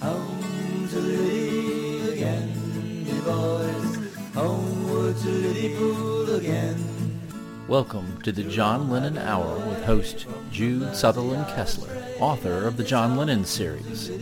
[0.00, 3.98] Home to Liddy again, me boys.
[4.34, 5.74] Homeward to Liddy
[6.36, 6.76] again.
[7.66, 11.90] Welcome to the John Lennon Hour with host Jude Southerland Kessler,
[12.20, 14.12] author of the John Lennon series.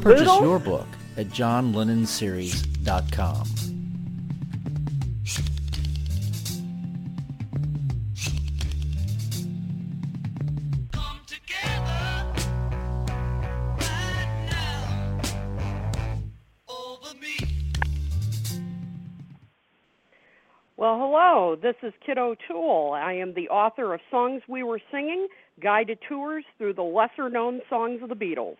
[0.00, 0.88] Purchase your book
[1.18, 3.57] at johnlennonseries.com.
[21.62, 22.92] This is Kit O'Toole.
[22.94, 25.26] I am the author of Songs We Were Singing
[25.60, 28.58] Guided Tours Through the Lesser Known Songs of the Beatles.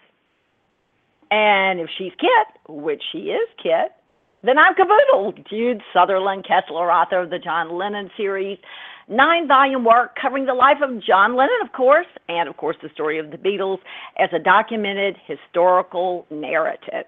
[1.31, 3.93] And if she's Kit, which she is Kit,
[4.43, 8.59] then I'm Kaboodle, Jude Southerland Kessler, author of the John Lennon series,
[9.07, 12.89] nine volume work covering the life of John Lennon, of course, and of course the
[12.95, 13.79] story of the Beatles
[14.19, 17.07] as a documented historical narrative.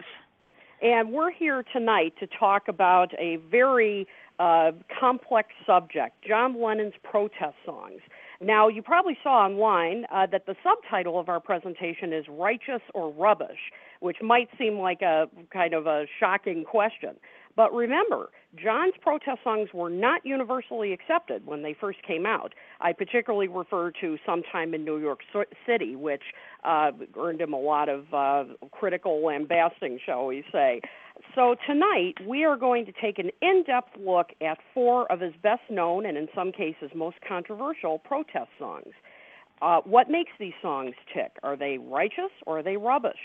[0.83, 4.07] And we're here tonight to talk about a very
[4.41, 8.01] uh, complex subject John Lennon's protest songs.
[8.41, 13.13] Now, you probably saw online uh, that the subtitle of our presentation is Righteous or
[13.13, 17.17] Rubbish, which might seem like a kind of a shocking question.
[17.61, 22.55] But remember, John's protest songs were not universally accepted when they first came out.
[22.81, 25.21] I particularly refer to Sometime in New York
[25.67, 26.23] City, which
[26.65, 30.81] uh, earned him a lot of uh, critical lambasting, shall we say.
[31.35, 35.35] So tonight, we are going to take an in depth look at four of his
[35.43, 38.95] best known and, in some cases, most controversial protest songs.
[39.61, 41.33] Uh, what makes these songs tick?
[41.43, 43.21] Are they righteous or are they rubbish?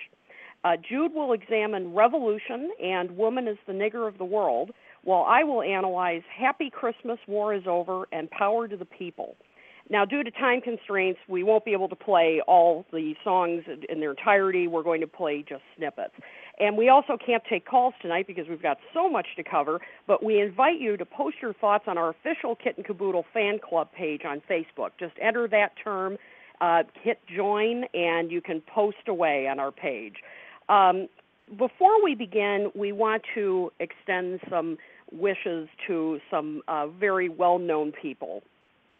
[0.65, 4.71] Uh, Jude will examine Revolution and Woman is the Nigger of the World,
[5.03, 9.35] while I will analyze Happy Christmas, War is Over, and Power to the People.
[9.91, 13.99] Now, due to time constraints, we won't be able to play all the songs in
[13.99, 14.67] their entirety.
[14.67, 16.15] We're going to play just snippets.
[16.59, 20.23] And we also can't take calls tonight because we've got so much to cover, but
[20.23, 23.89] we invite you to post your thoughts on our official Kit and Kaboodle fan club
[23.95, 24.89] page on Facebook.
[24.99, 26.17] Just enter that term,
[26.59, 30.15] uh, hit join, and you can post away on our page.
[30.69, 31.07] Um,
[31.57, 34.77] before we begin, we want to extend some
[35.11, 38.41] wishes to some uh, very well known people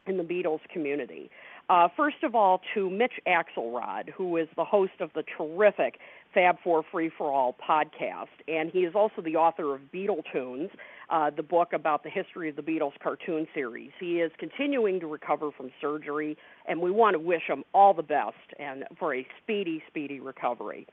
[0.06, 1.30] in the Beatles community.
[1.68, 5.98] Uh, first of all, to Mitch Axelrod, who is the host of the terrific
[6.32, 10.70] Fab Four Free for All podcast, and he is also the author of Beatle Tunes,
[11.10, 13.90] uh, the book about the history of the Beatles cartoon series.
[14.00, 16.38] He is continuing to recover from surgery,
[16.68, 20.86] and we want to wish him all the best and for a speedy, speedy recovery.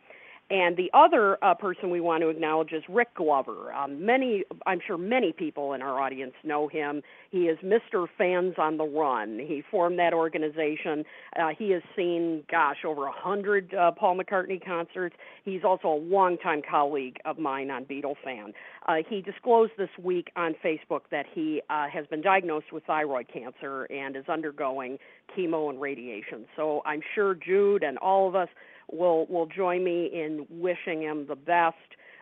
[0.53, 3.73] And the other uh, person we want to acknowledge is Rick Glover.
[3.73, 7.01] Um, many, I'm sure many people in our audience know him.
[7.31, 8.07] He is Mr.
[8.19, 9.39] Fans on the Run.
[9.39, 11.07] He formed that organization.
[11.41, 15.17] Uh, he has seen, gosh, over a hundred uh, Paul McCartney concerts.
[15.43, 18.53] He's also a longtime colleague of mine on Beatlefan.
[18.87, 23.27] Uh, he disclosed this week on Facebook that he uh, has been diagnosed with thyroid
[23.33, 24.99] cancer and is undergoing
[25.35, 26.45] chemo and radiation.
[26.57, 28.49] So I'm sure Jude and all of us
[28.93, 31.77] will will join me in wishing him the best.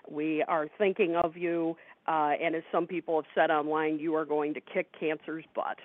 [0.08, 1.76] We are thinking of you,
[2.06, 5.78] uh, and as some people have said online, you are going to kick cancer's butt.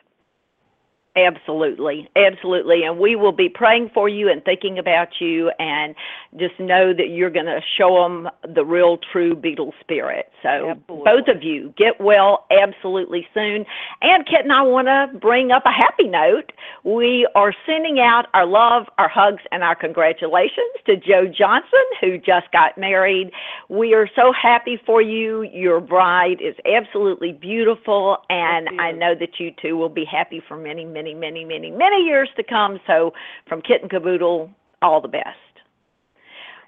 [1.18, 2.84] Absolutely, absolutely.
[2.84, 5.96] And we will be praying for you and thinking about you, and
[6.38, 10.30] just know that you're going to show them the real, true Beatles spirit.
[10.44, 11.03] So, Absolutely.
[11.06, 13.66] both of you get well absolutely soon.
[14.02, 16.52] And Kit and I want to bring up a happy note.
[16.84, 22.18] We are sending out our love, our hugs, and our congratulations to Joe Johnson, who
[22.18, 23.32] just got married.
[23.70, 25.44] We are so happy for you.
[25.44, 30.58] Your bride is absolutely beautiful, and I know that you two will be happy for
[30.58, 32.80] many, many, many, many, many years to come.
[32.88, 33.14] So,
[33.48, 34.50] from Kit and Kaboodle,
[34.82, 35.38] all the best.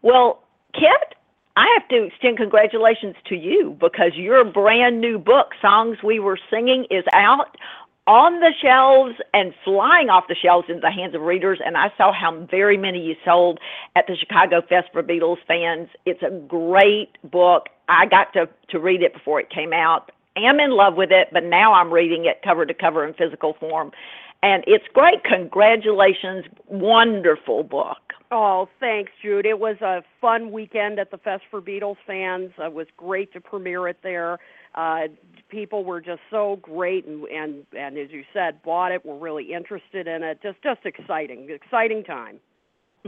[0.04, 0.44] Well,
[0.74, 1.16] Kit,
[1.56, 6.38] I have to extend congratulations to you because your brand new book, Songs We Were
[6.52, 7.58] Singing, is out
[8.06, 11.60] on the shelves and flying off the shelves into the hands of readers.
[11.64, 13.60] And I saw how very many you sold
[13.96, 15.90] at the Chicago Fest for Beatles fans.
[16.06, 17.68] It's a great book.
[17.90, 20.12] I got to, to read it before it came out.
[20.38, 23.56] Am in love with it, but now I'm reading it cover to cover in physical
[23.60, 23.92] form.
[24.44, 25.24] And it's great.
[25.24, 26.46] Congratulations.
[26.68, 27.98] Wonderful book.
[28.30, 29.46] Oh, thanks, Jude.
[29.46, 32.52] It was a fun weekend at the Fest for Beatles fans.
[32.58, 34.40] It was great to premiere it there.
[34.76, 35.08] Uh,
[35.50, 39.06] people were just so great, and and and as you said, bought it.
[39.06, 40.40] Were really interested in it.
[40.44, 42.40] Just just exciting, exciting time.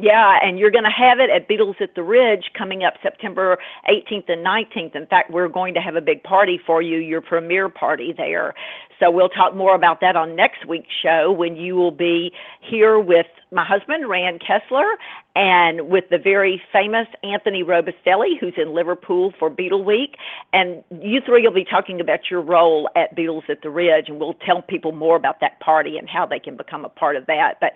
[0.01, 3.57] Yeah, and you're going to have it at Beatles at the Ridge coming up September
[3.89, 4.95] 18th and 19th.
[4.95, 8.53] In fact, we're going to have a big party for you, your premiere party there.
[8.99, 12.31] So we'll talk more about that on next week's show when you will be
[12.61, 14.97] here with my husband, Rand Kessler,
[15.35, 20.15] and with the very famous Anthony Robustelli, who's in Liverpool for Beatle Week.
[20.53, 24.19] And you three will be talking about your role at Beatles at the Ridge, and
[24.19, 27.25] we'll tell people more about that party and how they can become a part of
[27.27, 27.55] that.
[27.61, 27.73] But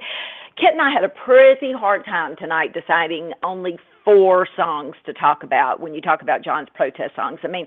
[0.56, 5.44] Kit and I had a pretty hard time tonight deciding only four songs to talk
[5.44, 7.40] about when you talk about John's protest songs.
[7.44, 7.66] I mean,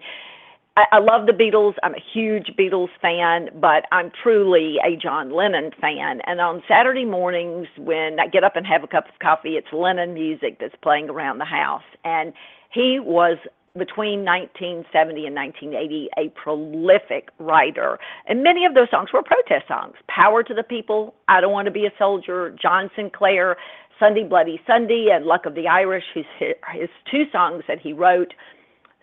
[0.77, 1.75] I, I love the Beatles.
[1.83, 6.21] I'm a huge Beatles fan, but I'm truly a John Lennon fan.
[6.27, 9.69] And on Saturday mornings, when I get up and have a cup of coffee, it's
[9.73, 11.83] Lennon music that's playing around the house.
[12.05, 12.33] And
[12.73, 13.39] he was
[13.79, 17.99] between 1970 and 1980 a prolific writer.
[18.27, 19.95] And many of those songs were protest songs.
[20.09, 23.57] Power to the people i don't want to be a soldier john sinclair
[23.99, 26.25] sunday bloody sunday and luck of the irish his,
[26.73, 28.33] his two songs that he wrote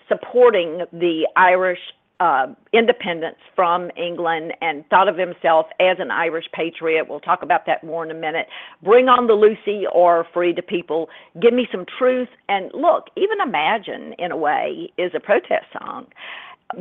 [0.08, 1.80] supporting the irish
[2.20, 7.08] uh, independence from England and thought of himself as an Irish patriot.
[7.10, 8.48] We'll talk about that more in a minute.
[8.84, 11.08] Bring on the Lucie or Freeda Peeple.
[11.42, 12.30] Give me some truth.
[12.48, 16.08] And look, even Imagine, in a way, is a protest song.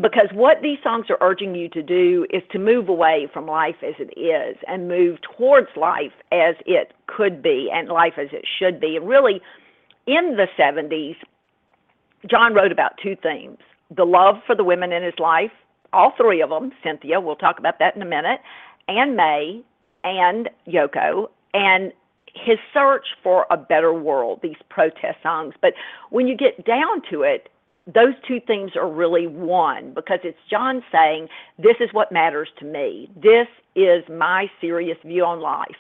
[0.00, 3.76] Because what these songs are urging you to do is to move away from life
[3.82, 8.44] as it is and move towards life as it could be and life as it
[8.58, 8.96] should be.
[8.96, 9.43] And really,
[10.06, 11.17] in the 70s,
[12.31, 13.58] John wrote about two themes
[13.97, 15.50] the love for the women in his life,
[15.93, 18.41] all three of them, Cynthia, we'll talk about that in a minute,
[18.89, 19.62] and May,
[20.05, 21.93] and Yoko, and
[22.35, 25.55] his search for a better world, these protest songs.
[25.61, 25.75] But
[26.11, 27.50] when you get down to it,
[27.87, 31.29] those two themes are really one because it's John saying,
[31.59, 33.11] This is what matters to me.
[33.17, 35.77] This is my serious view on life.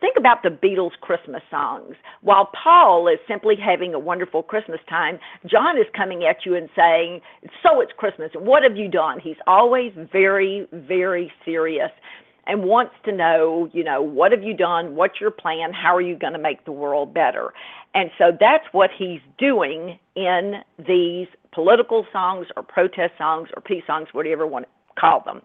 [0.00, 1.94] Think about the Beatles' Christmas songs.
[2.20, 6.68] While Paul is simply having a wonderful Christmas time, John is coming at you and
[6.76, 7.20] saying,
[7.62, 8.30] So it's Christmas.
[8.34, 9.20] What have you done?
[9.20, 11.90] He's always very, very serious
[12.46, 14.94] and wants to know, you know, what have you done?
[14.94, 15.72] What's your plan?
[15.72, 17.52] How are you going to make the world better?
[17.94, 20.56] And so that's what he's doing in
[20.86, 24.66] these political songs or protest songs or peace songs, whatever to
[24.98, 25.42] call them.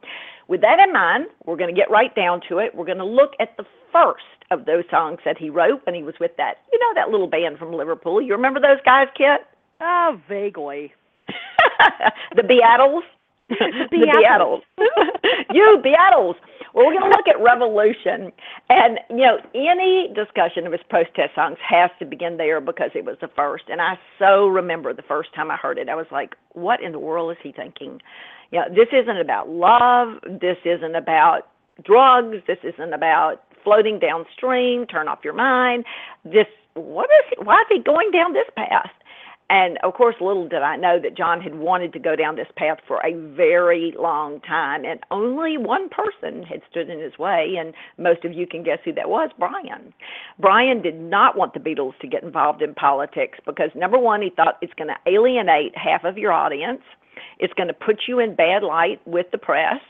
[0.47, 2.73] With that in mind, we're going to get right down to it.
[2.73, 6.03] We're going to look at the first of those songs that he wrote when he
[6.03, 8.21] was with that, you know, that little band from Liverpool.
[8.21, 9.41] You remember those guys, Kit?
[9.81, 10.93] Oh, vaguely.
[12.35, 13.01] the Beatles.
[13.49, 14.61] The Beatles.
[15.53, 16.35] you Beatles.
[16.73, 18.31] Well, we're going to look at Revolution,
[18.69, 23.05] and you know, any discussion of his protest songs has to begin there because it
[23.05, 23.63] was the first.
[23.69, 26.91] And I so remember the first time I heard it, I was like, "What in
[26.91, 28.01] the world is he thinking?"
[28.51, 30.19] You know, this isn't about love.
[30.41, 31.49] This isn't about
[31.83, 32.37] drugs.
[32.47, 35.85] This isn't about floating downstream, turn off your mind.
[36.23, 38.91] This what is he, why is he going down this path?
[39.49, 42.47] And of course, little did I know that John had wanted to go down this
[42.55, 47.55] path for a very long time, and only one person had stood in his way,
[47.59, 49.91] and most of you can guess who that was Brian.
[50.37, 54.29] Brian did not want the Beatles to get involved in politics because, number one, he
[54.29, 56.81] thought it's going to alienate half of your audience,
[57.39, 59.81] it's going to put you in bad light with the press,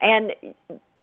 [0.00, 0.32] and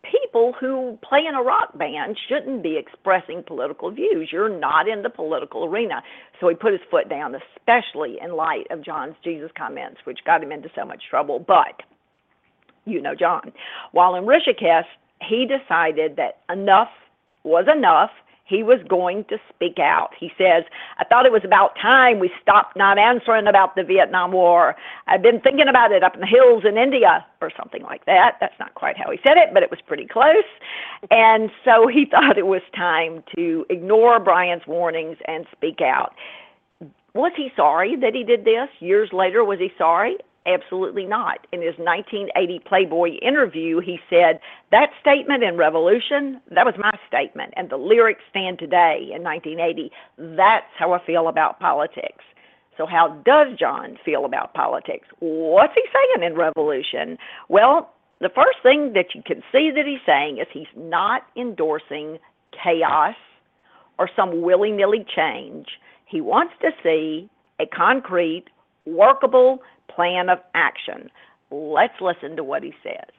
[0.04, 4.30] people who play in a rock band shouldn't be expressing political views.
[4.31, 6.02] You're not in the political arena.
[6.40, 10.44] So he put his foot down, especially in light of John's Jesus comments, which got
[10.44, 11.40] him into so much trouble.
[11.40, 11.82] But
[12.86, 13.52] you know John.
[13.92, 14.86] While in Rishikesh,
[15.22, 16.90] he decided that enough
[17.44, 18.12] was enough
[18.50, 20.10] he was going to speak out.
[20.19, 20.63] He says,
[20.98, 24.75] I thought it was about time we stopped not answering about the Vietnam War.
[25.07, 28.38] I've been thinking about it up in the hills in India, or something like that.
[28.41, 30.50] That's not quite how he said it, but it was pretty close.
[31.12, 36.15] And so he thought it was time to ignore Brian's warnings and speak out.
[37.13, 38.70] Was he sorry that he did this?
[38.79, 40.18] Years later, was he sorry?
[40.46, 41.46] Absolutely not.
[41.51, 44.39] In his 1980 Playboy interview, he said,
[44.72, 49.91] That statement in Revolution, that was my statement, and the lyrics stand today in 1980.
[50.17, 52.24] That's how I feel about politics.
[52.77, 55.08] So, how does John feel about politics?
[55.19, 57.17] What's he saying in Revolution?
[57.50, 62.17] Well, the first thing that you can see that he's saying is he's not endorsing
[62.63, 63.15] chaos
[63.98, 65.67] or some willy nilly change.
[66.05, 67.29] He wants to see
[67.60, 68.46] a concrete,
[68.86, 69.62] workable,
[69.96, 71.10] plan of action.
[71.51, 73.10] Let's listen to what he says.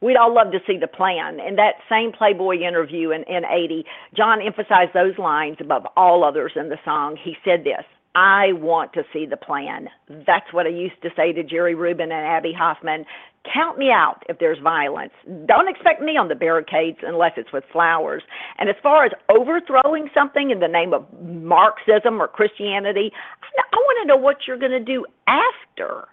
[0.00, 1.40] we'd all love to see the plan.
[1.40, 3.84] In that same Playboy interview in, in 80,
[4.16, 7.16] John emphasized those lines above all others in the song.
[7.22, 9.88] He said this I want to see the plan.
[10.08, 13.04] That's what I used to say to Jerry Rubin and Abbie Hoffman.
[13.54, 15.12] Count me out if there's violence.
[15.46, 18.22] Don't expect me on the barricades unless it's with flowers.
[18.58, 23.12] And as far as overthrowing something in the name of Marxism or Christianity,
[23.56, 26.08] I want to know what you're going to do after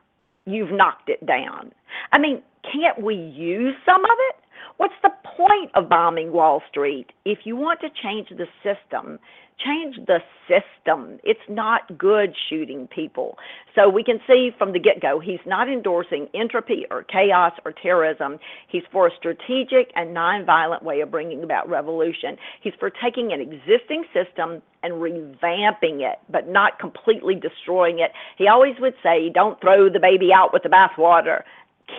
[0.48, 1.72] you've knocked it down.
[2.12, 4.36] I mean, can't we use some of it?
[4.78, 7.08] What's the point of bombing Wall Street?
[7.26, 9.20] If you want to change the system,
[9.60, 11.20] change the system.
[11.24, 13.38] It's not good shooting people.
[13.76, 17.72] So we can see from the get go, he's not endorsing entropy or chaos or
[17.72, 18.40] terrorism.
[18.68, 22.38] He's for a strategic and nonviolent way of bringing about revolution.
[22.62, 28.12] He's for taking an existing system and revamping it, but not completely destroying it.
[28.38, 31.42] He always would say, don't throw the baby out with the bathwater.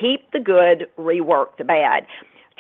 [0.01, 2.07] Keep the good, rework the bad.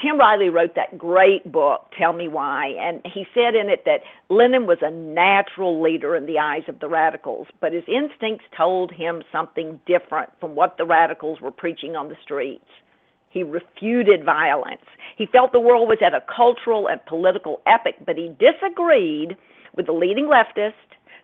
[0.00, 4.02] Tim Riley wrote that great book, Tell Me Why, and he said in it that
[4.28, 8.92] Lennon was a natural leader in the eyes of the radicals, but his instincts told
[8.92, 12.68] him something different from what the radicals were preaching on the streets.
[13.30, 14.84] He refuted violence.
[15.16, 19.36] He felt the world was at a cultural and political epoch, but he disagreed
[19.74, 20.74] with the leading leftist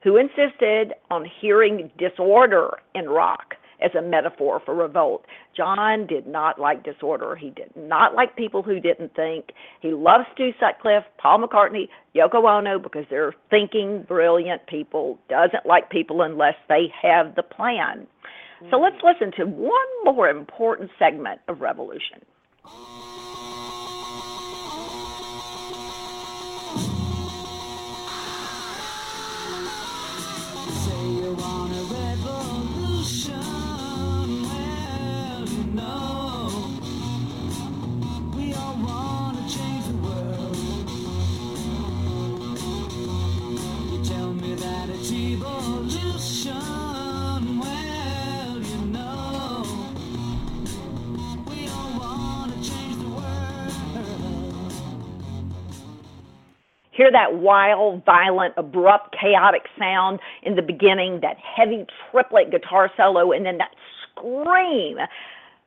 [0.03, 3.55] who insisted on hearing disorder in rock
[3.85, 5.25] as a metaphor for revolt.
[5.57, 7.37] John did not like disorder.
[7.37, 9.53] He did not like people who didn't think.
[9.81, 15.19] He loves Stu Sutcliffe, Paul McCartney, Yoko Ono because they're thinking, brilliant people.
[15.29, 18.07] Doesn't like people unless they have the plan.
[18.71, 18.83] So mm.
[18.83, 19.71] let's listen to one
[20.05, 22.21] more important segment of Revolution.
[57.05, 63.31] Hear that wild, violent, abrupt, chaotic sound in the beginning, that heavy triplet guitar solo,
[63.31, 63.73] and then that
[64.09, 64.97] scream.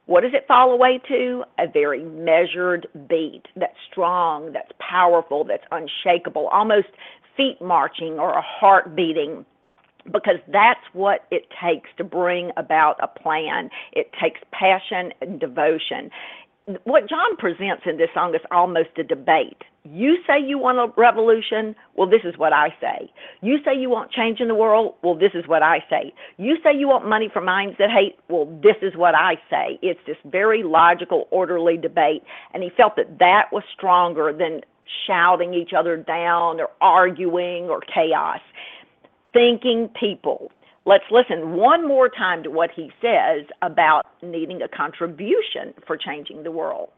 [0.07, 1.43] What does it fall away to?
[1.59, 6.87] A very measured beat that's strong, that's powerful, that's unshakable, almost
[7.35, 9.45] feet marching or a heart beating
[10.11, 13.69] because that's what it takes to bring about a plan.
[13.91, 16.09] It takes passion and devotion.
[16.83, 19.61] What John presents in this song is almost a debate.
[19.85, 23.09] You say you want a revolution, well, this is what I say.
[23.41, 26.13] You say you want change in the world, well, this is what I say.
[26.37, 29.79] You say you want money for minds that hate, well, this is what I say.
[29.81, 34.59] It's this very logical, orderly debate, and he felt that that was stronger than
[35.05, 38.41] shouting each other down or arguing or chaos
[39.31, 40.51] thinking people.
[40.87, 46.43] Let's listen one more time to what he says about needing a contribution for changing
[46.43, 46.91] the world.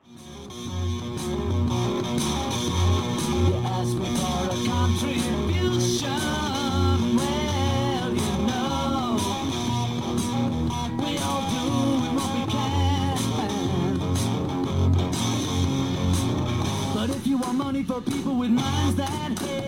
[17.53, 19.58] Money for people with minds that hate,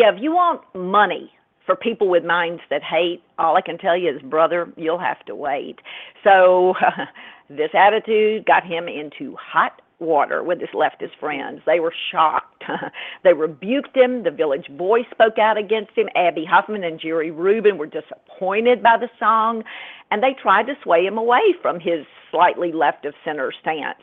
[0.00, 1.30] Yeah, if you want money
[1.66, 5.22] for people with minds that hate, all I can tell you is, brother, you'll have
[5.26, 5.78] to wait.
[6.24, 6.72] So
[7.50, 11.60] this attitude got him into hot water with his leftist friends.
[11.66, 12.64] They were shocked.
[13.24, 14.22] they rebuked him.
[14.22, 16.08] The Village Voice spoke out against him.
[16.16, 19.64] Abbie Hoffman and Jerry Rubin were disappointed by the song,
[20.10, 24.00] and they tried to sway him away from his slightly left of center stance.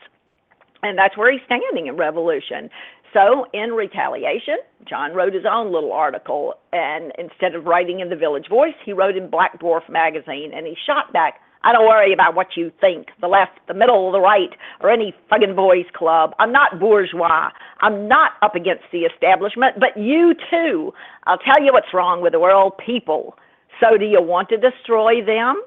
[0.83, 2.69] And that's where he's standing in Revolution.
[3.13, 8.15] So, in retaliation, John wrote his own little article, and instead of writing in the
[8.15, 11.39] Village Voice, he wrote in Black Dwarf magazine, and he shot back.
[11.63, 15.13] I don't worry about what you think, the left, the middle, the right, or any
[15.29, 16.33] fucking boys club.
[16.39, 17.49] I'm not bourgeois.
[17.81, 20.93] I'm not up against the establishment, but you too.
[21.25, 23.37] I'll tell you what's wrong with the world, people.
[23.81, 25.61] So do you want to destroy them?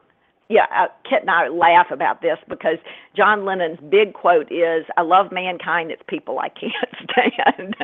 [0.51, 2.79] Yeah, uh, Kit and I laugh about this because
[3.17, 5.93] John Lennon's big quote is, "I love mankind.
[5.93, 6.75] It's people I can't
[7.11, 7.77] stand,"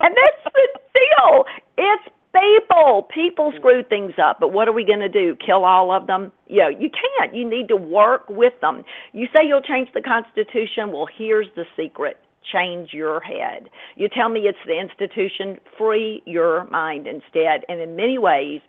[0.00, 1.44] and that's the deal.
[1.76, 3.06] It's people.
[3.14, 5.36] People screw things up, but what are we going to do?
[5.44, 6.32] Kill all of them?
[6.46, 7.34] You know, you can't.
[7.34, 8.82] You need to work with them.
[9.12, 10.90] You say you'll change the Constitution.
[10.90, 12.16] Well, here's the secret:
[12.50, 13.68] change your head.
[13.96, 17.64] You tell me it's the institution, free your mind instead.
[17.68, 18.62] And in many ways,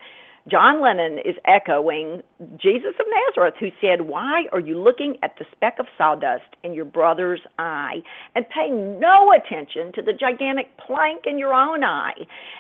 [0.48, 2.22] John Lennon is echoing
[2.58, 6.76] Jesus of Nazareth, who said, Why are you looking at the speck of sawdust in
[6.76, 8.04] your brother's eye
[8.36, 12.14] and paying no attention to the gigantic plank in your own eye?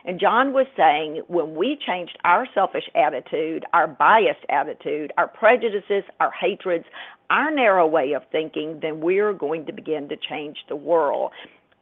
[0.04, 6.04] And John was saying, When we changed our selfish attitude, our biased attitude, our prejudices,
[6.20, 6.86] our hatreds,
[7.30, 11.32] our narrow way of thinking, then we're going to begin to change the world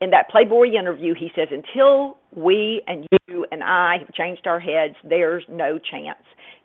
[0.03, 4.59] in that Playboy interview, he says, until we and you and I have changed our
[4.59, 6.19] heads, there's no chance.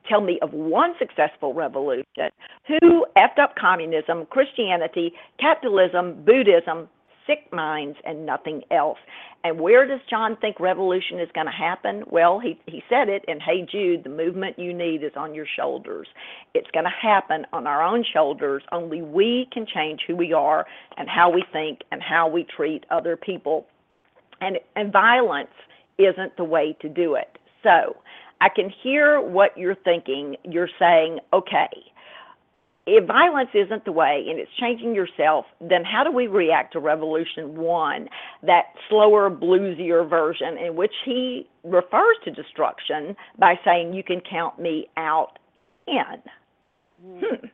[0.09, 2.31] Tell me of one successful revolution
[2.67, 6.89] who effed up communism, Christianity, capitalism, Buddhism,
[7.29, 8.99] sick minds, and nothing else.
[9.45, 12.03] And where does John think revolution is going to happen?
[12.11, 15.47] Well, he, he said it in Hey Jude the movement you need is on your
[15.57, 16.09] shoulders.
[16.55, 18.65] It's going to happen on our own shoulders.
[18.73, 20.67] Only we can change who we are
[20.97, 23.67] and how we think and how we treat other people.
[24.41, 25.51] And, and violence
[25.99, 27.39] isn't the way to do it.
[27.63, 27.97] So
[28.41, 30.37] I can hear what you're thinking.
[30.45, 31.69] You're saying, okay,
[32.89, 36.81] if violence isn't the way and it's changing yourself, then how do we react to
[36.81, 38.09] Revolution 1,
[38.45, 44.59] that slower, bluesier version in which he refers to destruction by saying, You can count
[44.59, 45.39] me out
[45.87, 46.23] in?
[47.05, 47.47] Hmm.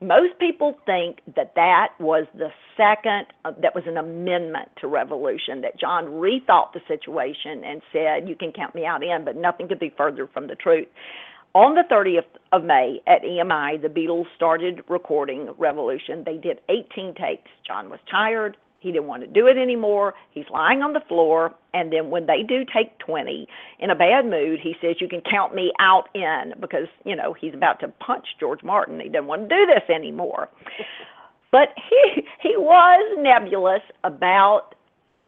[0.00, 5.60] Most people think that that was the second, uh, that was an amendment to Revolution,
[5.60, 9.68] that John rethought the situation and said, You can count me out in, but nothing
[9.68, 10.88] could be further from the truth
[11.54, 16.22] on the 30th of May at EMI, the Beatles started recording Revolution.
[16.24, 17.50] They did 18 takes.
[17.66, 18.56] John was tired.
[18.80, 20.14] He didn't want to do it anymore.
[20.32, 21.54] He's lying on the floor.
[21.72, 25.22] And then when they do take 20, in a bad mood, he says, You can
[25.22, 29.00] count me out in because, you know, he's about to punch George Martin.
[29.00, 30.48] He doesn't want to do this anymore.
[31.52, 34.73] But he, he was nebulous about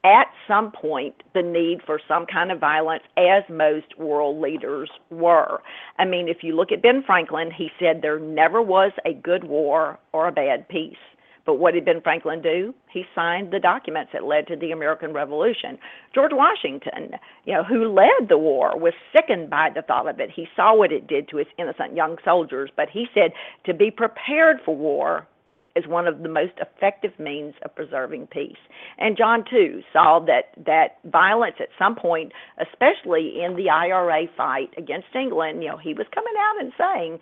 [0.06, 5.60] at some point the need for some kind of violence, as most world leaders were.
[5.98, 9.44] I mean, if you look at Ben Franklin, he said there never was a good
[9.44, 10.96] war or a bad peace.
[11.44, 12.74] But what did Ben Franklin do?
[12.92, 15.78] He signed the documents that led to the American Revolution.
[16.12, 17.12] George Washington,
[17.44, 20.30] you know, who led the war, was sickened by the thought of it.
[20.34, 23.30] He saw what it did to his innocent young soldiers, but he said
[23.64, 25.26] to be prepared for war
[25.76, 28.56] is one of the most effective means of preserving peace.
[28.98, 34.70] And John too saw that that violence at some point, especially in the IRA fight
[34.76, 37.18] against England, you know, he was coming out and saying,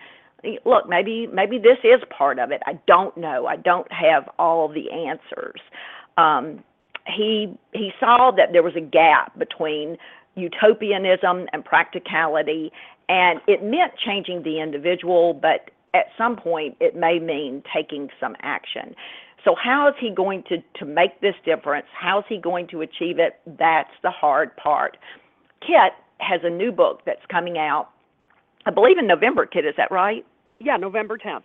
[0.64, 2.62] look, maybe maybe this is part of it.
[2.66, 3.46] I don't know.
[3.46, 5.60] I don't have all the answers.
[6.16, 6.62] Um,
[7.06, 9.96] he he saw that there was a gap between
[10.36, 12.72] utopianism and practicality
[13.08, 18.36] and it meant changing the individual but at some point it may mean taking some
[18.42, 18.94] action.
[19.44, 21.86] So how is he going to, to make this difference?
[21.98, 23.40] How is he going to achieve it?
[23.58, 24.96] That's the hard part.
[25.60, 27.90] Kit has a new book that's coming out,
[28.66, 30.24] I believe in November, Kit, is that right?
[30.60, 31.44] Yeah, November 10th.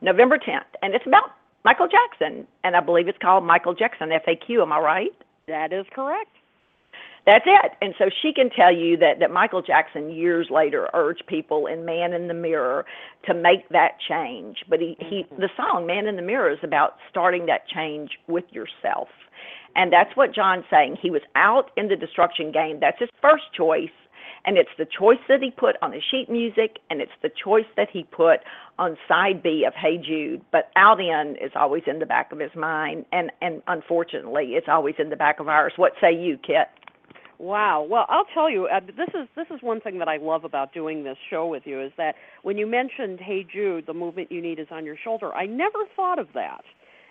[0.00, 0.66] November 10th.
[0.82, 1.30] And it's about
[1.64, 2.46] Michael Jackson.
[2.64, 4.62] And I believe it's called Michael Jackson FAQ.
[4.62, 5.12] Am I right?
[5.46, 6.30] That is correct.
[7.26, 7.72] That's it.
[7.80, 11.84] And so she can tell you that, that Michael Jackson years later urged people in
[11.84, 12.84] Man in the Mirror
[13.26, 14.58] to make that change.
[14.68, 15.40] But he, he mm-hmm.
[15.40, 19.08] the song Man in the Mirror is about starting that change with yourself.
[19.74, 20.98] And that's what John's saying.
[21.00, 22.78] He was out in the destruction game.
[22.80, 23.88] That's his first choice.
[24.46, 27.64] And it's the choice that he put on his sheet music, and it's the choice
[27.78, 28.40] that he put
[28.78, 30.42] on side B of Hey Jude.
[30.52, 34.68] But out in is always in the back of his mind, and and unfortunately, it's
[34.68, 35.72] always in the back of ours.
[35.76, 36.68] What say you, Kit?
[37.38, 37.86] Wow.
[37.88, 40.72] Well, I'll tell you, uh, this is this is one thing that I love about
[40.72, 44.40] doing this show with you is that when you mentioned "Hey Jude," the movement you
[44.40, 45.34] need is on your shoulder.
[45.34, 46.62] I never thought of that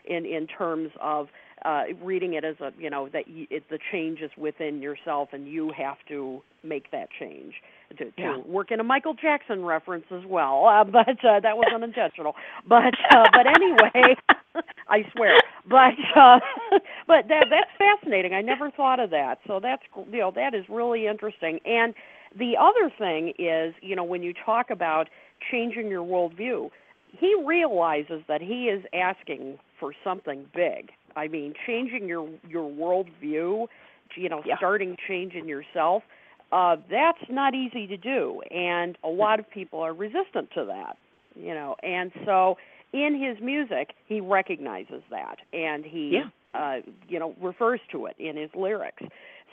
[0.05, 1.27] in in terms of
[1.65, 5.29] uh, reading it as a you know that you, it, the change is within yourself
[5.33, 7.55] and you have to make that change
[7.97, 8.37] to, to Yeah.
[8.39, 12.35] work in a Michael Jackson reference as well, uh, but uh, that was unintentional.
[12.67, 14.15] But uh, but anyway,
[14.89, 15.39] I swear.
[15.69, 16.39] But uh,
[17.07, 18.33] but that that's fascinating.
[18.33, 19.39] I never thought of that.
[19.47, 21.59] So that's you know that is really interesting.
[21.65, 21.93] And
[22.37, 25.09] the other thing is you know when you talk about
[25.51, 26.69] changing your worldview,
[27.11, 30.91] he realizes that he is asking for something big.
[31.15, 33.67] I mean, changing your your worldview,
[34.15, 34.57] you know, Yeah.
[34.57, 36.03] starting changing yourself.
[36.51, 40.97] Uh, that's not easy to do, and a lot of people are resistant to that.
[41.35, 42.57] You know, and so
[42.93, 46.29] in his music, he recognizes that, and he, Yeah.
[46.53, 49.03] uh, you know, refers to it in his lyrics.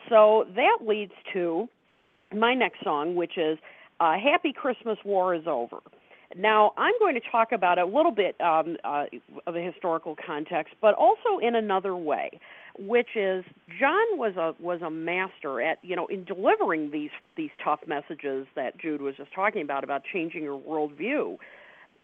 [0.08, 1.68] So that leads to
[2.32, 3.58] my next song, which is
[3.98, 5.80] uh, "Happy Christmas, War is Over."
[6.36, 9.06] Now, I'm going to talk about a little bit um, uh,
[9.48, 12.38] of a historical context, but also in another way,
[12.78, 13.44] which is
[13.80, 18.46] John was a was a master at you know in delivering these these tough messages
[18.54, 21.36] that Jude was just talking about about changing your worldview.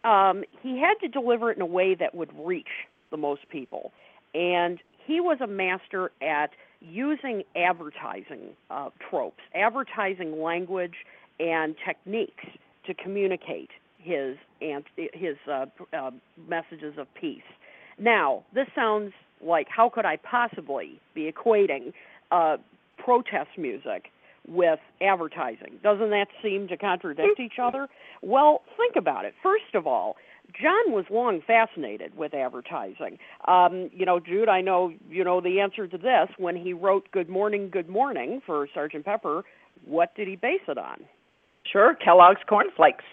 [0.07, 3.92] Um, he had to deliver it in a way that would reach the most people,
[4.35, 10.95] and he was a master at using advertising uh, tropes, advertising language,
[11.40, 12.45] and techniques
[12.87, 16.11] to communicate his and his uh, uh,
[16.49, 17.42] messages of peace.
[17.99, 19.12] Now, this sounds
[19.45, 21.92] like how could I possibly be equating
[22.31, 22.59] uh,
[22.97, 24.11] protest music
[24.48, 25.78] with advertising?
[25.82, 27.88] Doesn't that seem to contradict each other?
[28.22, 29.35] Well, think about it.
[29.42, 30.16] First of all,
[30.61, 33.18] John was long fascinated with advertising.
[33.48, 36.28] Um, you know, Jude, I know you know the answer to this.
[36.38, 39.42] When he wrote "Good Morning, Good Morning" for Sergeant Pepper,
[39.85, 41.04] what did he base it on?
[41.70, 43.04] Sure, Kellogg's cornflakes.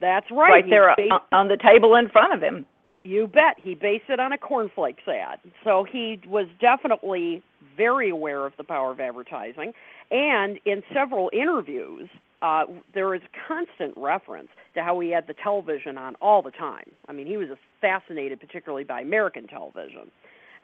[0.00, 0.50] That's right.
[0.50, 2.64] Right he there based- on- on the table in front of him.
[3.02, 3.58] You bet.
[3.58, 5.40] He based it on a cornflakes ad.
[5.64, 7.42] So he was definitely
[7.76, 9.72] very aware of the power of advertising.
[10.10, 12.08] And in several interviews,
[12.42, 16.90] uh, there is constant reference to how he had the television on all the time.
[17.08, 17.48] I mean, he was
[17.80, 20.10] fascinated particularly by American television.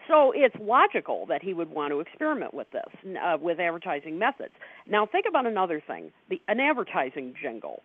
[0.09, 4.53] So it's logical that he would want to experiment with this, uh, with advertising methods.
[4.87, 7.83] Now, think about another thing the, an advertising jingle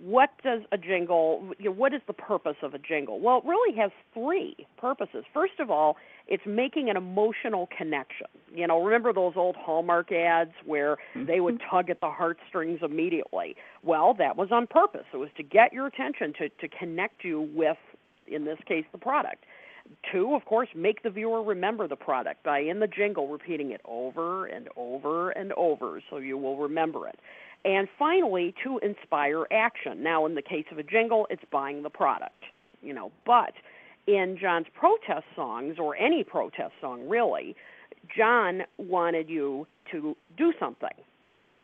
[0.00, 3.20] what does a jingle you know, what is the purpose of a jingle?
[3.20, 5.24] Well it really has three purposes.
[5.32, 5.96] First of all
[6.28, 8.26] it's making an emotional connection.
[8.54, 11.26] You know remember those old hallmark ads where mm-hmm.
[11.26, 13.56] they would tug at the heartstrings immediately?
[13.82, 15.06] Well that was on purpose.
[15.12, 17.78] It was to get your attention to to connect you with
[18.26, 19.44] in this case the product.
[20.10, 23.80] Two, of course, make the viewer remember the product by in the jingle repeating it
[23.84, 27.18] over and over and over so you will remember it.
[27.64, 30.02] And finally, to inspire action.
[30.02, 32.44] Now, in the case of a jingle, it's buying the product,
[32.82, 33.12] you know.
[33.24, 33.52] But
[34.06, 37.54] in John's protest songs, or any protest song really,
[38.16, 40.96] John wanted you to do something.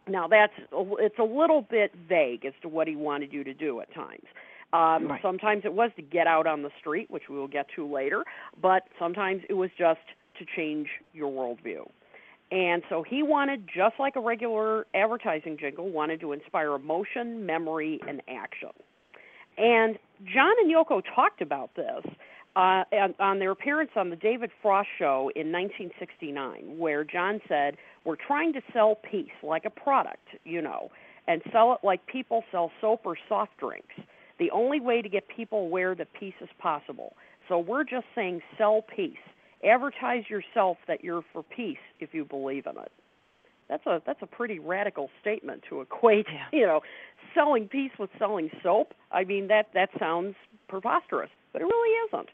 [0.07, 3.81] Now, that's it's a little bit vague as to what he wanted you to do
[3.81, 4.25] at times.
[4.73, 5.23] Um, Right.
[5.23, 8.25] Sometimes it was to get out on the street, which we will get to later,
[8.61, 10.01] but sometimes it was just
[10.39, 11.89] to change your worldview.
[12.51, 18.01] And so he wanted, just like a regular advertising jingle, wanted to inspire emotion, memory,
[18.09, 18.71] and action.
[19.59, 22.05] And John and Yoko talked about this
[22.57, 22.85] uh,
[23.19, 28.53] on, their appearance on the David Frost Show in 1969, where John said, "We're trying
[28.55, 30.91] to sell peace like a product, you know,
[31.27, 33.95] and sell it like people sell soap or soft drinks.
[34.39, 37.15] The only way to get people aware that peace is possible.
[37.49, 39.17] So we're just saying sell peace.
[39.65, 42.93] Advertise yourself that you're for peace if you believe in it."
[43.69, 46.81] That's a that's a pretty radical statement to equate, you know,
[47.35, 48.95] selling peace with selling soap.
[49.13, 50.35] I mean that that sounds
[50.69, 52.29] preposterous, but it really isn't.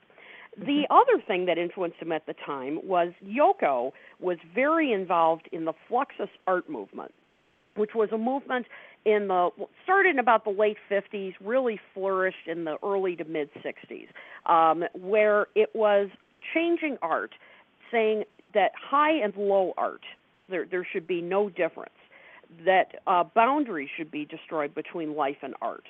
[0.56, 5.64] The other thing that influenced him at the time was Yoko was very involved in
[5.64, 7.12] the Fluxus art movement,
[7.74, 8.66] which was a movement
[9.04, 9.50] in the
[9.82, 14.08] started in about the late 50s, really flourished in the early to mid 60s,
[14.46, 16.08] um, where it was
[16.52, 17.34] changing art,
[17.90, 20.02] saying that high and low art
[20.48, 21.94] there there should be no difference,
[22.64, 25.84] that uh, boundaries should be destroyed between life and art,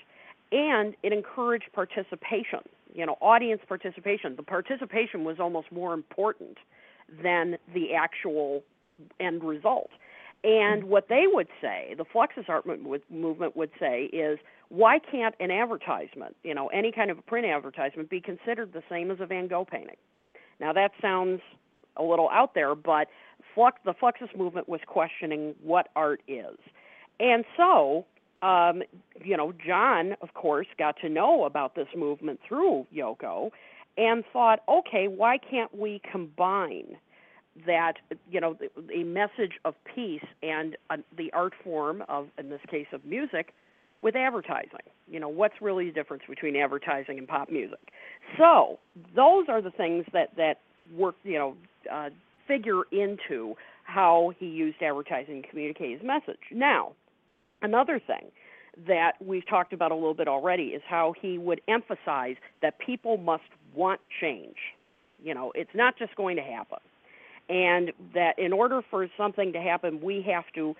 [0.53, 2.61] and it encouraged participation.
[2.95, 4.37] You know, audience participation.
[4.37, 6.59] The participation was almost more important
[7.23, 8.63] than the actual
[9.19, 9.91] end result.
[10.45, 14.39] And what they would say, the Fluxus art movement would say, is
[14.69, 18.83] why can't an advertisement, you know, any kind of a print advertisement, be considered the
[18.91, 19.97] same as a Van Gogh painting?
[20.61, 21.41] Now that sounds
[21.97, 23.09] a little out there, but
[23.55, 26.57] Flux, the Fluxus movement was questioning what art is.
[27.21, 28.05] And so,
[28.43, 28.83] um,
[29.23, 33.51] you know, John, of course, got to know about this movement through Yoko
[33.97, 36.97] and thought, okay, why can't we combine
[37.67, 37.95] that,
[38.29, 38.59] you know,
[38.93, 43.55] a message of peace and uh, the art form of, in this case, of music
[44.05, 44.87] with advertising?
[45.09, 47.91] You know, what's really the difference between advertising and pop music?
[48.39, 48.79] So,
[49.17, 50.61] those are the things that, that
[50.95, 51.57] work, you know,
[51.91, 52.11] uh,
[52.47, 56.39] figure into how he used advertising to communicate his message.
[56.53, 56.93] Now,
[57.63, 58.31] another thing
[58.87, 63.17] that we've talked about a little bit already is how he would emphasize that people
[63.17, 64.57] must want change.
[65.23, 66.79] You know, it's not just going to happen.
[67.49, 70.75] And that in order for something to happen, we have to,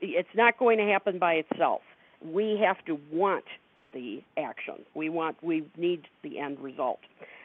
[0.00, 1.80] it's not going to happen by itself.
[2.24, 3.44] We have to want
[3.92, 4.84] the action.
[4.94, 7.00] We want, we need the end result.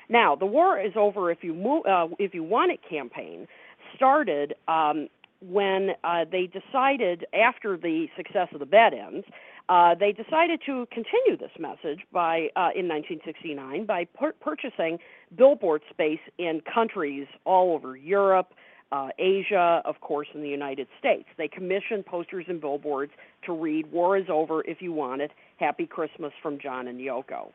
[0.10, 3.48] Now, the war is over if you move, uh, if you want it campaign
[3.96, 5.08] started um,
[5.42, 9.26] when uh, they decided after the success of the bed-ins
[9.68, 15.00] Uh, they decided to continue this message by uh, in 1969 by pur- purchasing
[15.36, 18.54] billboard space in countries all over Europe,
[18.92, 21.28] uh, Asia, of course, in the United States.
[21.38, 23.12] They commissioned posters and billboards
[23.46, 25.32] to read "War is over if you want it.
[25.58, 27.52] Happy Christmas from John and Yoko."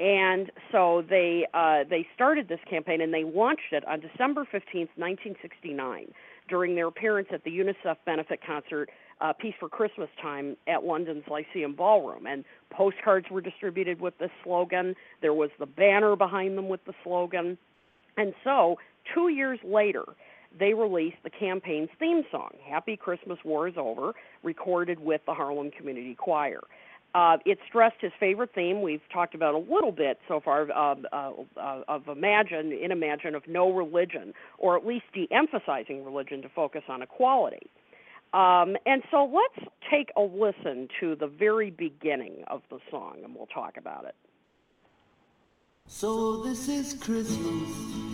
[0.00, 4.90] And so they uh, they started this campaign and they launched it on December 15th,
[4.96, 6.12] 1969,
[6.48, 11.24] during their appearance at the UNICEF benefit concert uh, Peace for Christmas Time at London's
[11.30, 12.26] Lyceum Ballroom.
[12.26, 14.96] And postcards were distributed with this slogan.
[15.22, 17.56] There was the banner behind them with the slogan.
[18.16, 18.78] And so,
[19.14, 20.04] two years later,
[20.58, 24.12] they released the campaign's theme song, Happy Christmas War is Over,
[24.42, 26.60] recorded with the Harlem Community Choir.
[27.14, 30.96] Uh, it stressed his favorite theme we've talked about a little bit so far uh,
[31.12, 36.48] uh, of Imagine, in Imagine, of no religion, or at least de emphasizing religion to
[36.48, 37.70] focus on equality.
[38.32, 43.32] Um, and so let's take a listen to the very beginning of the song and
[43.32, 44.16] we'll talk about it.
[45.86, 48.13] So this is Christmas.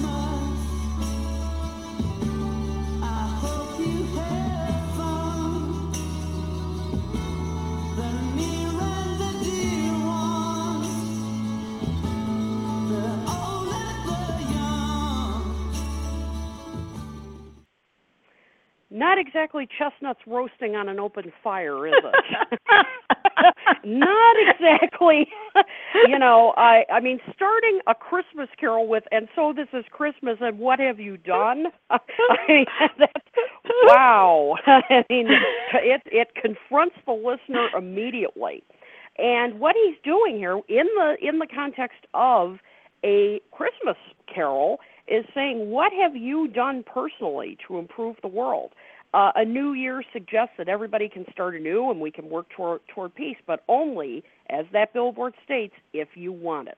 [19.11, 22.85] Not exactly chestnuts roasting on an open fire, is it?
[23.83, 25.27] Not exactly.
[26.07, 30.37] you know, I I mean starting a Christmas carol with and so this is Christmas
[30.39, 31.65] and what have you done?
[31.89, 31.99] I
[32.47, 32.65] mean
[32.97, 33.11] that's
[33.83, 34.55] wow.
[34.65, 35.27] I mean
[35.73, 38.63] it it confronts the listener immediately.
[39.17, 42.59] And what he's doing here in the in the context of
[43.03, 43.97] a Christmas
[44.33, 44.79] carol
[45.11, 48.71] is saying, What have you done personally to improve the world?
[49.13, 52.79] Uh, a new year suggests that everybody can start anew and we can work toward,
[52.87, 56.77] toward peace, but only, as that billboard states, if you want it.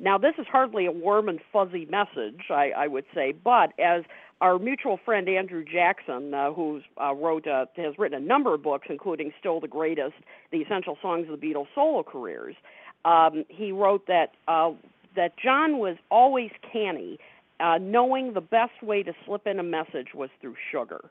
[0.00, 4.02] Now, this is hardly a warm and fuzzy message, I, I would say, but as
[4.40, 8.62] our mutual friend Andrew Jackson, uh, who uh, wrote, uh, has written a number of
[8.64, 10.14] books, including Still the Greatest,
[10.50, 12.56] The Essential Songs of the Beatles' Solo Careers,
[13.04, 14.72] um, he wrote that uh,
[15.14, 17.18] that John was always canny,
[17.60, 21.10] uh, knowing the best way to slip in a message was through sugar.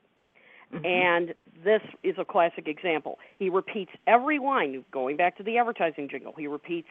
[0.84, 3.20] And this is a classic example.
[3.40, 6.88] He repeats every line, going back to the advertising jingle, he repeats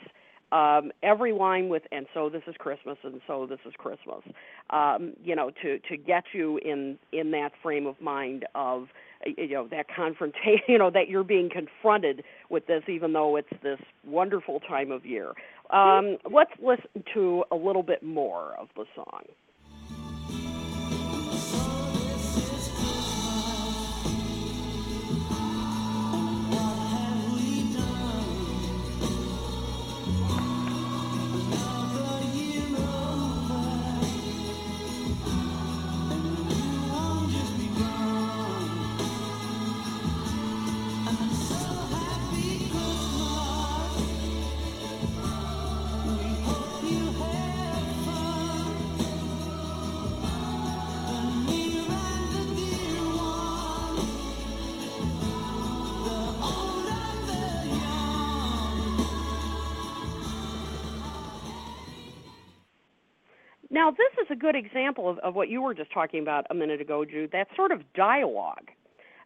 [0.52, 4.22] um, every line with, and so this is Christmas, and so this is Christmas,
[4.70, 8.88] um, you know, to, to get you in, in that frame of mind of,
[9.24, 13.52] you know, that confrontation, you know, that you're being confronted with this, even though it's
[13.62, 15.32] this wonderful time of year.
[15.70, 19.22] Um, let's listen to a little bit more of the song.
[64.40, 67.30] Good example of, of what you were just talking about a minute ago, Jude.
[67.32, 68.70] That sort of dialogue.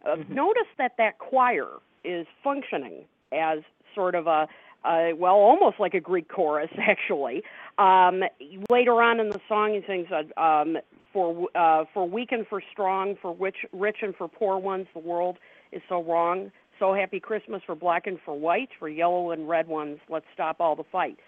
[0.06, 1.68] Uh, Notice that that choir
[2.04, 3.60] is functioning as
[3.94, 4.46] sort of a,
[4.84, 7.42] a well, almost like a Greek chorus, actually.
[7.78, 8.22] Um,
[8.68, 10.76] later on in the song, he sings, uh, um,
[11.12, 15.00] "For uh, for weak and for strong, for rich, rich and for poor ones, the
[15.00, 15.38] world
[15.72, 16.52] is so wrong.
[16.78, 20.00] So happy Christmas for black and for white, for yellow and red ones.
[20.08, 21.18] Let's stop all the fight."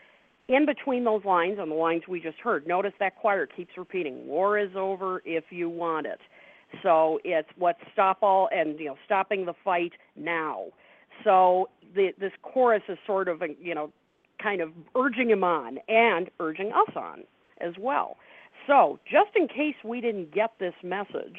[0.48, 4.26] In between those lines on the lines we just heard notice that choir keeps repeating
[4.26, 6.20] war is over if you want it.
[6.82, 10.66] So it's let's stop all and you know stopping the fight now.
[11.24, 13.92] So the, this chorus is sort of you know
[14.42, 17.24] kind of urging him on and urging us on
[17.60, 18.16] as well.
[18.66, 21.38] So just in case we didn't get this message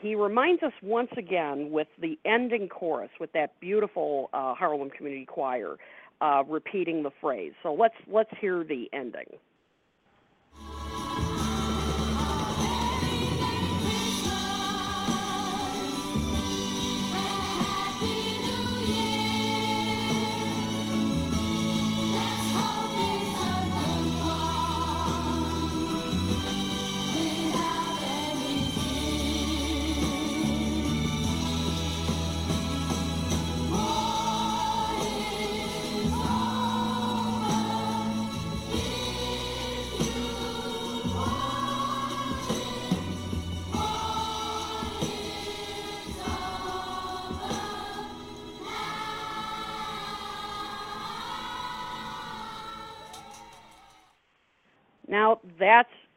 [0.00, 5.24] he reminds us once again with the ending chorus with that beautiful uh, Harlem Community
[5.24, 5.76] Choir
[6.20, 7.52] uh, repeating the phrase.
[7.62, 9.26] So let's let's hear the ending.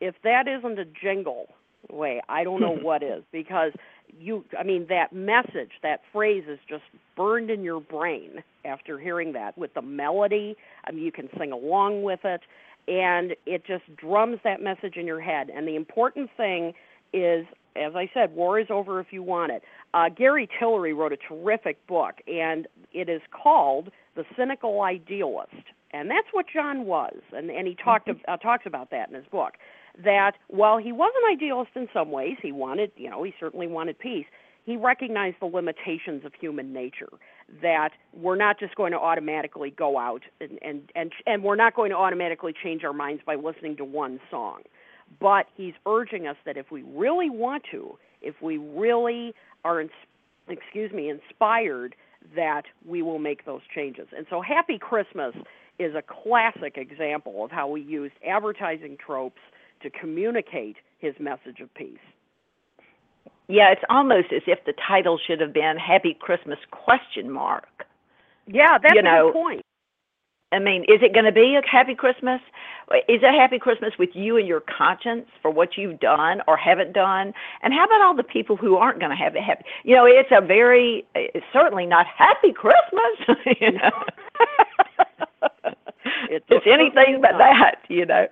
[0.08, 1.48] If that isn't a jingle
[1.92, 3.74] way, I don't know what is because
[4.20, 6.84] you I mean that message, that phrase is just
[7.16, 10.56] burned in your brain after hearing that with the melody.
[10.86, 12.42] I mean you can sing along with it
[12.88, 15.50] and it just drums that message in your head.
[15.54, 16.74] And the important thing
[17.14, 19.64] is as I said, war is over if you want it.
[19.94, 25.54] Uh, Gary Tillery wrote a terrific book, and it is called The Cynical Idealist.
[25.92, 29.26] And that's what John was, and, and he talked uh, talks about that in his
[29.32, 29.54] book.
[30.04, 33.68] That while he was an idealist in some ways, he wanted, you know, he certainly
[33.68, 34.26] wanted peace.
[34.64, 37.10] He recognized the limitations of human nature.
[37.62, 41.76] That we're not just going to automatically go out and and and, and we're not
[41.76, 44.64] going to automatically change our minds by listening to one song
[45.20, 49.34] but he's urging us that if we really want to, if we really
[49.64, 49.92] are, ins-
[50.48, 51.96] excuse me, inspired,
[52.36, 54.08] that we will make those changes.
[54.16, 55.34] And so, Happy Christmas
[55.80, 59.40] is a classic example of how we used advertising tropes
[59.82, 61.98] to communicate his message of peace.
[63.48, 67.86] Yeah, it's almost as if the title should have been Happy Christmas question mark.
[68.46, 69.62] Yeah, that's You know, good point.
[70.52, 72.40] I mean, is it going to be a happy Christmas?
[73.10, 76.94] Is a happy Christmas with you and your conscience for what you've done or haven't
[76.94, 77.34] done?
[77.62, 79.66] And how about all the people who aren't going to have a happy?
[79.84, 83.38] You know, it's a very, it's certainly not happy Christmas.
[83.60, 83.90] You know,
[86.30, 87.82] It's it's anything but that.
[87.90, 88.28] You know,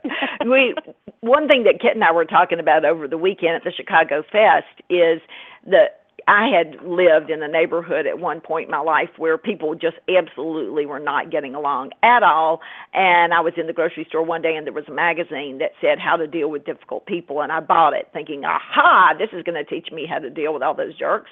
[0.45, 0.76] we
[1.21, 4.24] one thing that Kit and I were talking about over the weekend at the Chicago
[4.32, 5.21] Fest is
[5.67, 9.76] that I had lived in a neighborhood at one point in my life where people
[9.76, 12.62] just absolutely were not getting along at all.
[12.93, 15.71] And I was in the grocery store one day and there was a magazine that
[15.80, 17.41] said how to deal with difficult people.
[17.41, 20.54] And I bought it thinking, aha, this is going to teach me how to deal
[20.54, 21.30] with all those jerks.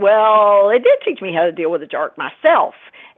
[0.00, 2.72] Well, it did teach me how to deal with a jerk myself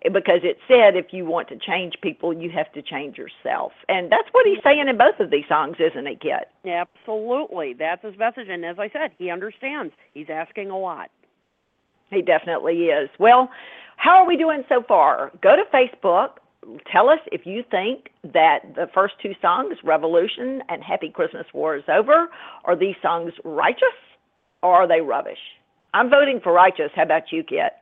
[0.05, 3.71] eh, because it said if you want to change people, you have to change yourself.
[3.89, 6.49] And that's what he's saying in both of these songs, isn't it, Kit?
[6.67, 7.75] Absolutely.
[7.75, 8.49] That's his message.
[8.49, 9.95] And as I said, he understands.
[10.13, 11.11] He's asking a lot.
[12.11, 13.09] He definitely is.
[13.21, 13.49] Well,
[13.97, 15.31] how are we doing so far?
[15.41, 16.31] Go to Facebook.
[16.91, 21.77] Tell us if you think that the first two songs, Revolution and Happy Christmas War
[21.77, 22.29] is over,
[22.65, 23.87] are these songs righteous
[24.63, 25.39] or are they rubbish?
[25.95, 26.91] I'm voting for righteous.
[26.95, 27.73] How about you, Kit?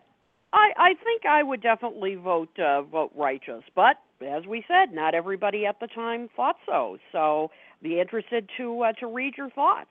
[0.53, 3.97] I, I think I would definitely vote uh, vote righteous, but
[4.27, 6.99] as we said, not everybody at the time thought so.
[7.13, 7.51] So
[7.83, 9.91] be interested to uh, to read your thoughts.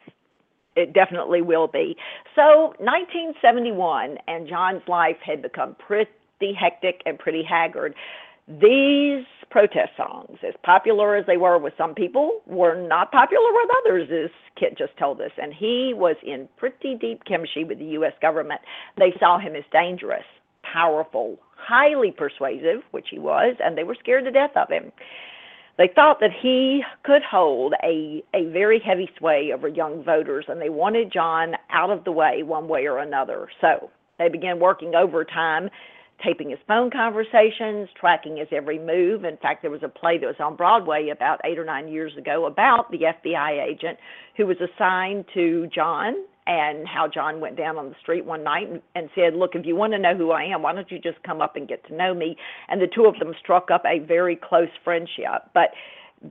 [0.75, 1.95] It definitely will be.
[2.36, 6.10] So, 1971, and John's life had become pretty
[6.58, 7.95] hectic and pretty haggard.
[8.49, 13.69] These protest songs, as popular as they were with some people, were not popular with
[13.79, 15.31] others, as Kit just told us.
[15.39, 18.13] And he was in pretty deep chemistry with the U.S.
[18.23, 18.62] government.
[18.97, 20.25] They saw him as dangerous,
[20.63, 24.91] powerful, highly persuasive, which he was, and they were scared to death of him.
[25.77, 30.59] They thought that he could hold a, a very heavy sway over young voters, and
[30.59, 33.47] they wanted John out of the way one way or another.
[33.62, 35.69] So they began working overtime,
[36.23, 39.23] taping his phone conversations, tracking his every move.
[39.23, 42.15] In fact, there was a play that was on Broadway about eight or nine years
[42.17, 43.97] ago about the FBI agent
[44.38, 46.15] who was assigned to John
[46.47, 49.75] and how John went down on the street one night and, said, Look, if you
[49.75, 51.95] want to know who I am, why don't you just come up and get to
[51.95, 52.36] know me?
[52.67, 55.49] And the two of them struck up a very close friendship.
[55.53, 55.69] But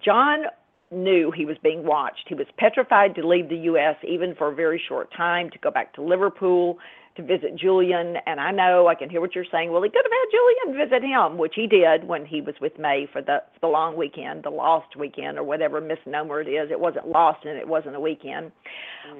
[0.04, 0.44] John
[0.90, 2.24] knew he was being watched.
[2.26, 5.70] He was petrified to leave the U.S., even for a very short time, to go
[5.70, 6.78] back to Liverpool
[7.18, 8.16] to visit Julian.
[8.26, 9.70] And I know I can hear what you're saying.
[9.70, 12.78] Well, he could have had Julian visit him, which he did when he was with
[12.78, 16.70] May for the the long weekend, the lost weekend, or whatever misnomer it is.
[16.70, 18.52] It wasn't lost and it wasn't a weekend.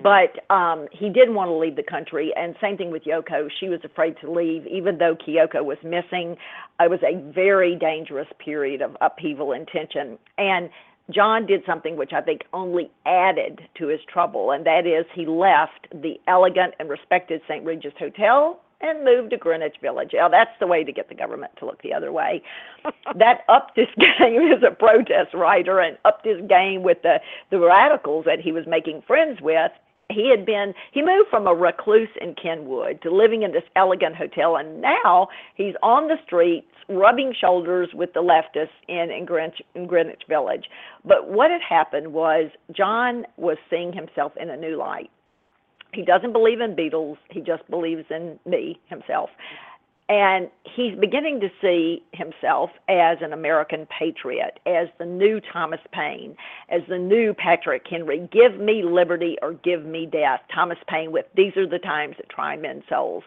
[0.03, 2.33] But um, he didn't want to leave the country.
[2.37, 3.49] And same thing with Yoko.
[3.59, 6.37] She was afraid to leave, even though Kyoko was missing.
[6.81, 10.19] It was a very dangerous period of upheaval and tension.
[10.37, 10.71] And
[11.11, 15.27] John did something which I think only added to his trouble, and that is he
[15.27, 17.65] left the elegant and respected St.
[17.65, 20.11] Regis Hotel and moved to Greenwich Village.
[20.13, 22.43] Now, that's the way to get the government to look the other way.
[23.17, 27.59] that upped his game as a protest writer and upped his game with the, the
[27.59, 29.73] radicals that he was making friends with.
[30.11, 34.17] He had been, he moved from a recluse in Kenwood to living in this elegant
[34.17, 39.61] hotel, and now he's on the streets rubbing shoulders with the leftists in, in, Greenwich,
[39.75, 40.65] in Greenwich Village.
[41.05, 45.11] But what had happened was John was seeing himself in a new light.
[45.93, 49.31] He doesn't believe in Beatles, he just believes in me, himself.
[50.11, 56.35] And he's beginning to see himself as an American patriot, as the new Thomas Paine,
[56.71, 58.27] as the new Patrick Henry.
[58.33, 60.41] Give me liberty or give me death.
[60.55, 63.25] Thomas Paine with These are the times that try men's souls.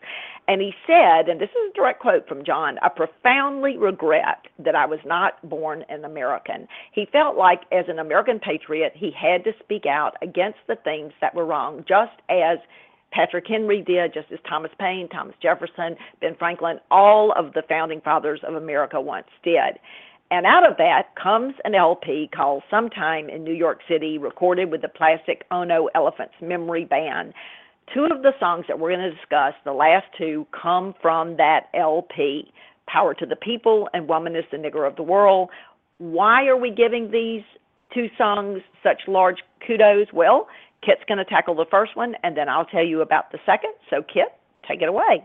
[0.47, 4.73] And he said, and this is a direct quote from John, I profoundly regret that
[4.73, 6.67] I was not born an American.
[6.93, 11.13] He felt like, as an American patriot, he had to speak out against the things
[11.21, 12.57] that were wrong, just as
[13.11, 18.01] Patrick Henry did, just as Thomas Paine, Thomas Jefferson, Ben Franklin, all of the founding
[18.01, 19.79] fathers of America once did.
[20.31, 24.81] And out of that comes an LP called Sometime in New York City, recorded with
[24.81, 27.33] the Plastic Ono Elephants Memory Band.
[27.93, 31.65] Two of the songs that we're going to discuss, the last two, come from that
[31.73, 32.53] LP
[32.87, 35.49] Power to the People and Woman is the Nigger of the World.
[35.97, 37.43] Why are we giving these
[37.93, 39.37] two songs such large
[39.67, 40.07] kudos?
[40.13, 40.47] Well,
[40.85, 43.73] Kit's going to tackle the first one, and then I'll tell you about the second.
[43.89, 44.29] So, Kit,
[44.67, 45.23] take it away.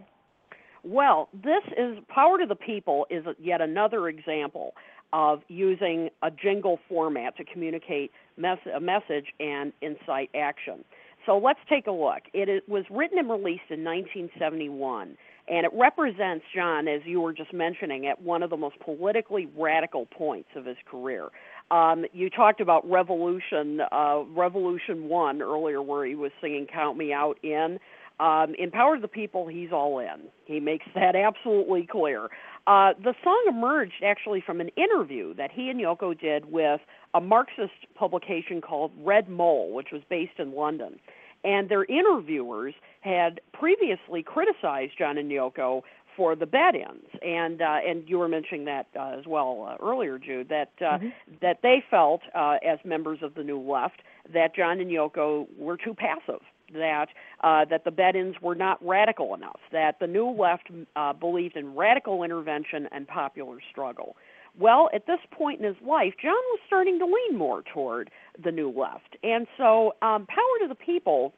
[0.84, 4.74] Well, this is Power to the People is yet another example
[5.12, 10.84] of using a jingle format to communicate mes- a message and incite action.
[11.26, 12.22] So let's take a look.
[12.32, 15.16] It is, was written and released in 1971,
[15.48, 19.48] and it represents John, as you were just mentioning, at one of the most politically
[19.56, 21.28] radical points of his career.
[21.70, 27.12] Um, you talked about Revolution, uh, Revolution One earlier, where he was singing "Count Me
[27.12, 27.78] Out." In
[28.18, 30.28] um, in Power of the People, he's all in.
[30.44, 32.28] He makes that absolutely clear.
[32.66, 36.80] Uh, the song emerged actually from an interview that he and Yoko did with
[37.14, 40.98] a Marxist publication called Red Mole, which was based in London.
[41.44, 45.82] And their interviewers had previously criticized John and Yoko
[46.16, 50.18] for the bed-ins, and uh, and you were mentioning that uh, as well uh, earlier,
[50.18, 51.12] Jude, that uh, Mhm.
[51.40, 54.00] that they felt uh, as members of the New Left
[54.32, 56.40] that John and Yoko were too passive,
[56.72, 57.08] that
[57.44, 61.74] uh, that the bed-ins were not radical enough, that the New Left uh, believed in
[61.74, 64.16] radical intervention and popular struggle.
[64.58, 68.10] Well, at this point in his life, John was starting to lean more toward
[68.42, 71.34] the New Left, and so um, Power to the People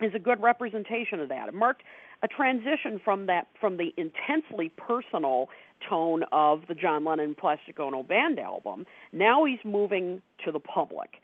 [0.00, 1.48] is a good representation of that.
[1.48, 1.82] It marked
[2.22, 5.48] a transition from that from the intensely personal
[5.88, 8.86] tone of the John Lennon Plastic Ono Band album.
[9.12, 11.14] Now he's moving to the public.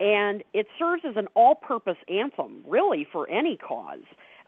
[0.00, 4.02] And it serves as an all-purpose anthem, really, for any cause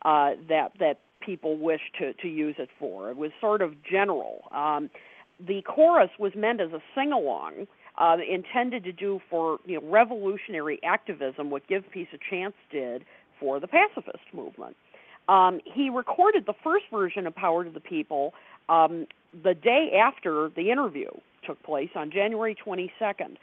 [0.04, 3.10] uh, that that people wish to to use it for.
[3.10, 4.48] It was sort of general.
[4.52, 4.90] Um,
[5.38, 7.66] the chorus was meant as a sing-along,
[7.98, 13.04] uh, intended to do for you know revolutionary activism what Give Peace a Chance did
[13.38, 14.76] for the pacifist movement.
[15.28, 18.34] Um, he recorded the first version of Power to the People
[18.68, 19.06] um,
[19.42, 21.10] the day after the interview
[21.46, 23.36] took place on January 22nd.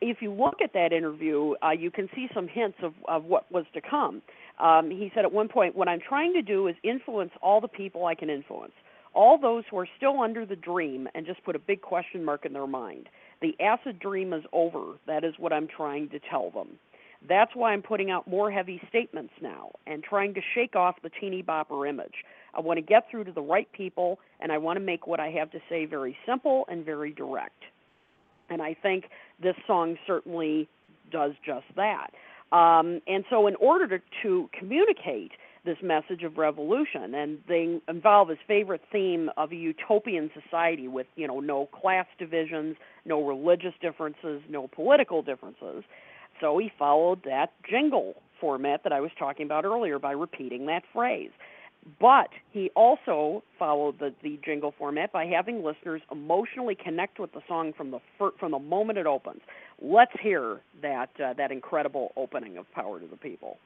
[0.00, 3.50] If you look at that interview, uh, you can see some hints of, of what
[3.52, 4.22] was to come.
[4.58, 7.68] Um, he said at one point, What I'm trying to do is influence all the
[7.68, 8.72] people I can influence,
[9.14, 12.46] all those who are still under the dream and just put a big question mark
[12.46, 13.08] in their mind.
[13.42, 14.94] The acid dream is over.
[15.06, 16.78] That is what I'm trying to tell them.
[17.28, 21.10] That's why I'm putting out more heavy statements now and trying to shake off the
[21.10, 22.24] teeny bopper image.
[22.54, 25.20] I want to get through to the right people, and I want to make what
[25.20, 27.62] I have to say very simple and very direct.
[28.48, 29.04] And I think
[29.40, 30.68] this song certainly
[31.12, 32.08] does just that.
[32.52, 35.32] Um, and so, in order to, to communicate
[35.64, 41.06] this message of revolution, and they involve his favorite theme of a utopian society with,
[41.16, 45.84] you know, no class divisions, no religious differences, no political differences.
[46.40, 50.82] So he followed that jingle format that I was talking about earlier by repeating that
[50.92, 51.30] phrase.
[51.98, 57.40] But he also followed the, the jingle format by having listeners emotionally connect with the
[57.48, 59.40] song from the fir- from the moment it opens.
[59.80, 63.58] Let's hear that uh, that incredible opening of Power to the People.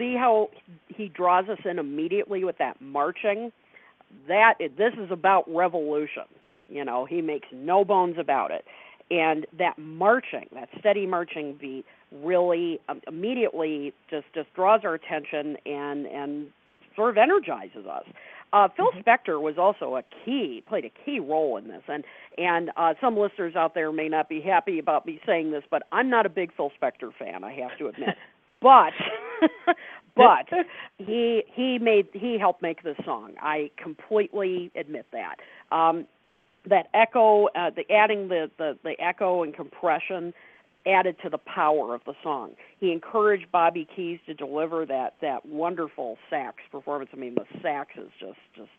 [0.00, 0.48] See how
[0.88, 3.52] he draws us in immediately with that marching?
[4.28, 6.24] That this is about revolution.
[6.70, 8.64] You know, he makes no bones about it.
[9.10, 15.58] And that marching, that steady marching beat, really um, immediately just just draws our attention
[15.66, 16.46] and and
[16.96, 18.04] sort of energizes us.
[18.52, 22.04] Uh, Phil Spector was also a key, played a key role in this, and
[22.38, 25.82] and uh, some listeners out there may not be happy about me saying this, but
[25.92, 27.44] I'm not a big Phil Spector fan.
[27.44, 28.16] I have to admit,
[28.60, 28.92] but
[30.16, 30.48] but
[30.98, 33.34] he he made he helped make this song.
[33.40, 35.36] I completely admit that.
[35.74, 36.06] Um,
[36.68, 40.34] that echo, uh, the adding the, the the echo and compression
[40.86, 42.52] added to the power of the song.
[42.78, 47.10] He encouraged Bobby Keys to deliver that that wonderful sax performance.
[47.12, 48.70] I mean, the sax is just just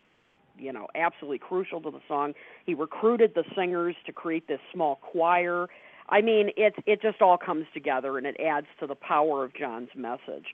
[0.57, 2.33] you know absolutely crucial to the song.
[2.65, 5.67] He recruited the singers to create this small choir.
[6.11, 9.53] I mean, it it just all comes together and it adds to the power of
[9.55, 10.47] John's message.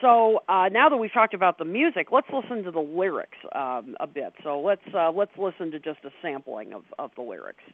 [0.00, 3.96] So uh, now that we've talked about the music, let's listen to the lyrics um,
[3.98, 4.34] a bit.
[4.44, 7.64] So let's uh, let's listen to just a sampling of, of the lyrics.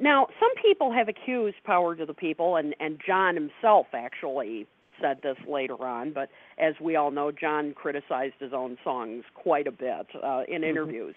[0.00, 4.66] Now, some people have accused power to the people, and, and John himself actually
[5.00, 9.66] said this later on, but as we all know, John criticized his own songs quite
[9.66, 11.14] a bit uh, in interviews.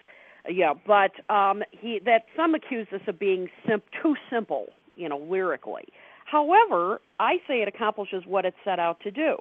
[0.48, 4.66] Yeah, but um, he that some accuse this of being sim- too simple,
[4.96, 5.84] you know, lyrically.
[6.26, 9.36] However, I say it accomplishes what it set out to do.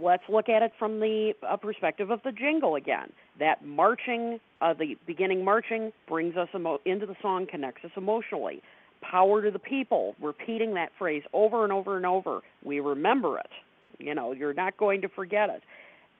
[0.00, 3.12] Let's look at it from the uh, perspective of the jingle again.
[3.38, 8.62] That marching, uh, the beginning marching, brings us emo- into the song, connects us emotionally.
[9.00, 12.40] Power to the people, repeating that phrase over and over and over.
[12.64, 13.50] We remember it.
[13.98, 15.62] You know, you're not going to forget it.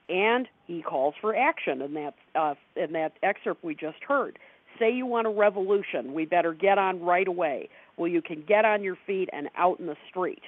[0.07, 4.37] And he calls for action in that uh, in that excerpt we just heard.
[4.77, 7.69] Say you want a revolution, we better get on right away.
[7.97, 10.41] Well, you can get on your feet and out in the street.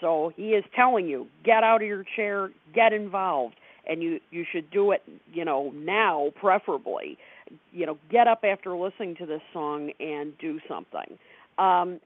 [0.00, 3.54] So he is telling you, get out of your chair, get involved,
[3.86, 5.02] and you you should do it,
[5.32, 7.18] you know, now preferably.
[7.72, 11.18] You know, get up after listening to this song and do something.
[11.58, 12.00] Um,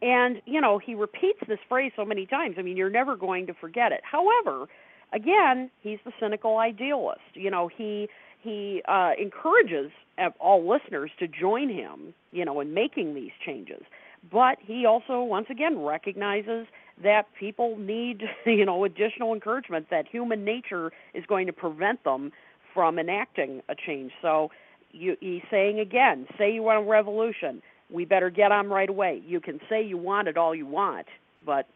[0.00, 2.56] and you know, he repeats this phrase so many times.
[2.58, 4.00] I mean, you're never going to forget it.
[4.02, 4.66] However,
[5.12, 7.20] again, he's the cynical idealist.
[7.34, 8.08] You know, he
[8.42, 9.92] he uh, encourages
[10.40, 13.82] all listeners to join him, you know, in making these changes.
[14.30, 16.66] But he also, once again, recognizes
[17.02, 19.88] that people need, you know, additional encouragement.
[19.90, 22.32] That human nature is going to prevent them
[22.74, 24.12] from enacting a change.
[24.20, 24.50] So
[24.92, 29.22] you, he's saying again, say you want a revolution, we better get on right away.
[29.26, 31.06] You can say you want it all you want,
[31.44, 31.66] but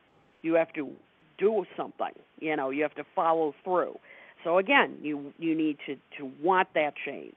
[0.42, 0.90] you have to
[1.38, 2.12] do something.
[2.40, 3.98] You know, you have to follow through.
[4.44, 7.36] So again, you you need to to want that change.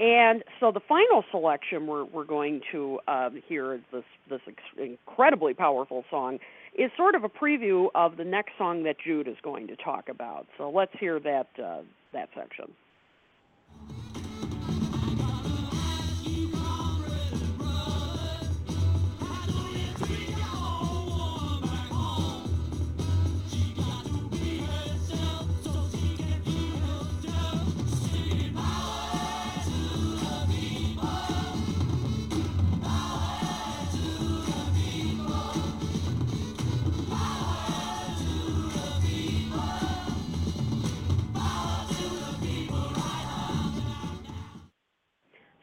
[0.00, 5.54] And so the final selection we're we're going to um, hear this this ex- incredibly
[5.54, 6.38] powerful song
[6.74, 10.08] is sort of a preview of the next song that Jude is going to talk
[10.08, 10.46] about.
[10.58, 12.72] So let's hear that uh, that section.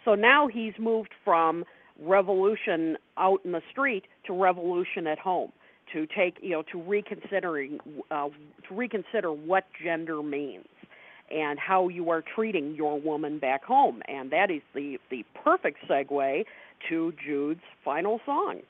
[0.06, 1.64] So now he's moved from
[2.00, 5.52] revolution out in the street to revolution at home
[5.94, 7.80] to take you know to reconsidering
[8.10, 8.30] uh,
[8.68, 10.66] to reconsider what gender means
[11.30, 15.78] and how you are treating your woman back home and that is the the perfect
[15.88, 16.44] segue
[16.90, 18.62] to Jude's final song.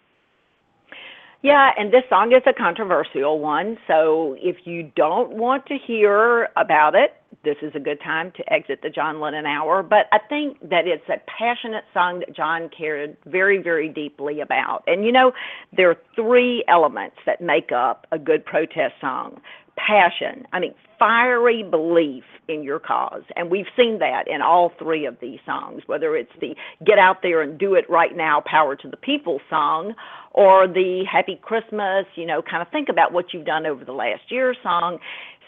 [1.44, 6.50] Yeah, and this song is a controversial one, so if you don't want to hear
[6.56, 9.82] about it, this is a good time to exit the John Lennon hour.
[9.82, 14.84] But I think that it's a passionate song that John cared very, very deeply about.
[14.86, 15.32] And you know,
[15.76, 19.42] there are three elements that make up a good protest song
[19.88, 23.23] passion, I mean, fiery belief in your cause.
[23.36, 26.55] And we've seen that in all three of these songs, whether it's the
[26.86, 29.93] Get Out There and Do It Right Now, Power to the People song,
[30.34, 33.93] or the Happy Christmas, you know, kind of think about what you've done over the
[33.93, 34.99] last year song.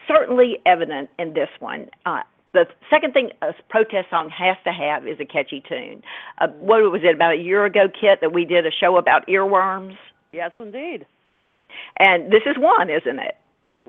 [0.07, 1.89] Certainly evident in this one.
[2.05, 2.21] Uh,
[2.53, 6.03] the second thing a protest song has to have is a catchy tune.
[6.39, 9.27] Uh, what was it about a year ago, Kit, that we did a show about
[9.27, 9.97] earworms?
[10.31, 11.05] Yes, indeed.
[11.99, 13.35] And this is one, isn't it?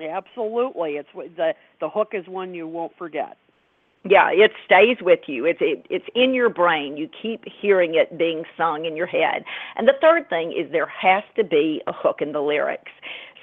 [0.01, 3.37] Absolutely, it's the the hook is one you won't forget.
[4.07, 5.45] Yeah, it stays with you.
[5.45, 6.95] It's it, it's in your brain.
[6.95, 9.43] You keep hearing it being sung in your head.
[9.75, 12.91] And the third thing is there has to be a hook in the lyrics.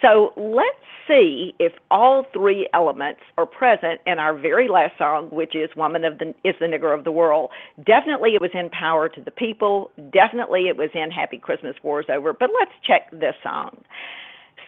[0.00, 0.76] So let's
[1.09, 6.05] see if all three elements are present in our very last song, which is "Woman
[6.05, 7.50] of the is the Nigger of the World."
[7.84, 12.07] Definitely, it was in "Power to the People." Definitely, it was in "Happy Christmas, War's
[12.09, 13.78] Over." But let's check this song.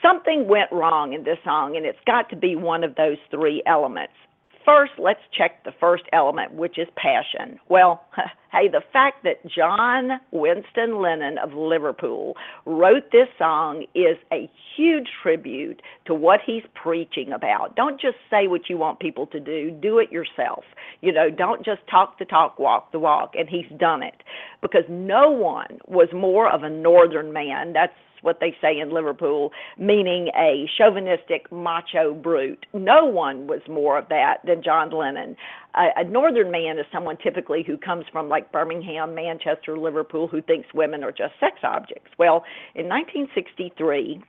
[0.05, 3.63] Something went wrong in this song, and it's got to be one of those three
[3.65, 4.13] elements.
[4.65, 7.59] First, let's check the first element, which is passion.
[7.69, 8.05] Well,
[8.53, 15.09] hey, the fact that John Winston Lennon of Liverpool wrote this song is a huge
[15.23, 17.77] tribute to what he's preaching about.
[17.77, 20.65] Don't just say what you want people to do, do it yourself.
[21.03, 24.23] You know, don't just talk the talk, walk the walk, and he's done it.
[24.63, 27.75] Because no one was more of a northern man.
[27.75, 27.93] That's
[28.25, 32.67] what they say in Liverpool, meaning a chauvinistic macho brute.
[32.73, 35.37] No one was more of that than John Lennon.
[35.75, 40.41] A, a northern man is someone typically who comes from like Birmingham, Manchester, Liverpool, who
[40.43, 42.11] thinks women are just sex objects.
[42.19, 42.45] Well,
[42.75, 44.23] in 1963,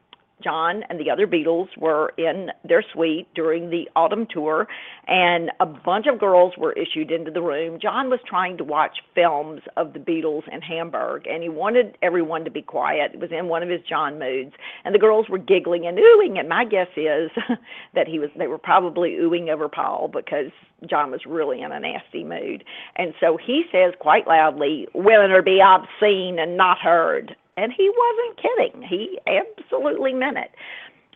[0.45, 4.67] John and the other Beatles were in their suite during the autumn tour,
[5.07, 7.79] and a bunch of girls were issued into the room.
[7.81, 12.45] John was trying to watch films of the Beatles in Hamburg, and he wanted everyone
[12.45, 13.11] to be quiet.
[13.15, 16.39] It was in one of his John moods, and the girls were giggling and oohing.
[16.39, 17.31] And my guess is
[17.95, 20.51] that he was they were probably oohing over Paul because
[20.87, 22.63] John was really in a nasty mood.
[22.97, 27.89] And so he says quite loudly, "Women are be obscene and not heard." And he
[27.89, 28.81] wasn't kidding.
[28.87, 30.51] He absolutely meant it.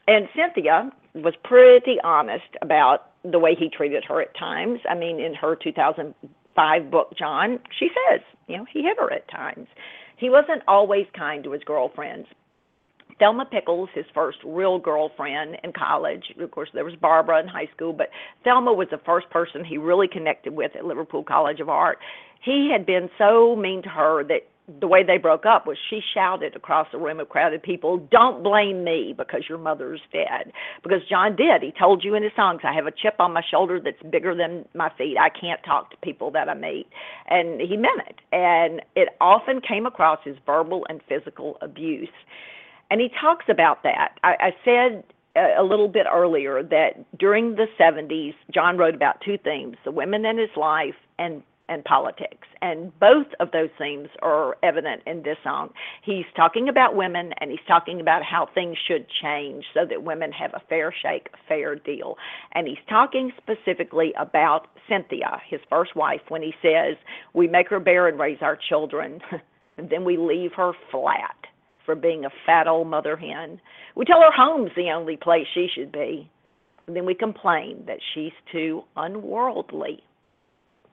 [0.07, 4.79] And Cynthia was pretty honest about the way he treated her at times.
[4.89, 9.29] I mean, in her 2005 book, John, she says, you know, he hit her at
[9.29, 9.67] times.
[10.17, 12.27] He wasn't always kind to his girlfriends.
[13.19, 16.23] Thelma Pickles, his first real girlfriend in college.
[16.39, 18.07] Of course, there was Barbara in high school, but
[18.45, 21.97] Thelma was the first person he really connected with at Liverpool College of Art.
[22.43, 24.47] He had been so mean to her that
[24.79, 28.43] the way they broke up was she shouted across a room of crowded people, Don't
[28.43, 30.51] blame me because your mother's dead.
[30.83, 31.61] Because John did.
[31.61, 34.35] He told you in his songs, I have a chip on my shoulder that's bigger
[34.35, 35.17] than my feet.
[35.19, 36.87] I can't talk to people that I meet.
[37.27, 38.19] And he meant it.
[38.31, 42.09] And it often came across as verbal and physical abuse.
[42.91, 44.19] And he talks about that.
[44.23, 45.03] I, I said
[45.35, 49.91] uh, a little bit earlier that during the 70s, John wrote about two themes the
[49.91, 52.47] women in his life and and politics.
[52.61, 55.69] And both of those themes are evident in this song.
[56.03, 60.31] He's talking about women and he's talking about how things should change so that women
[60.31, 62.15] have a fair shake, a fair deal.
[62.53, 66.97] And he's talking specifically about Cynthia, his first wife, when he says,
[67.33, 69.21] We make her bear and raise our children,
[69.77, 71.35] and then we leave her flat
[71.85, 73.61] for being a fat old mother hen.
[73.95, 76.29] We tell her home's the only place she should be.
[76.87, 80.03] And then we complain that she's too unworldly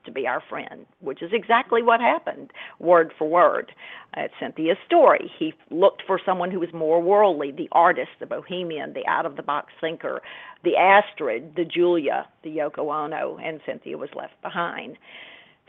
[0.07, 2.49] to be our friend, which is exactly what happened,
[2.79, 3.71] word for word.
[4.15, 5.31] It's Cynthia's story.
[5.37, 9.35] He looked for someone who was more worldly, the artist, the bohemian, the out of
[9.35, 10.21] the box thinker,
[10.63, 14.97] the Astrid, the Julia, the Yoko Ono, and Cynthia was left behind.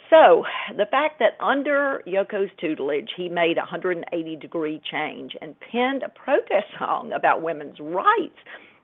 [0.09, 6.03] So, the fact that under Yoko's tutelage, he made a 180 degree change and penned
[6.03, 8.39] a protest song about women's rights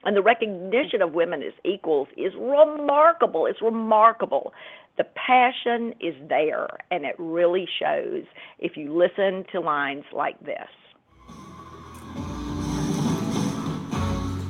[0.05, 3.47] and the recognition of women as equals is remarkable.
[3.47, 4.53] It's remarkable.
[4.97, 8.25] The passion is there, and it really shows
[8.59, 10.69] if you listen to lines like this.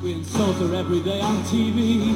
[0.03, 2.15] We insult her every day on TV.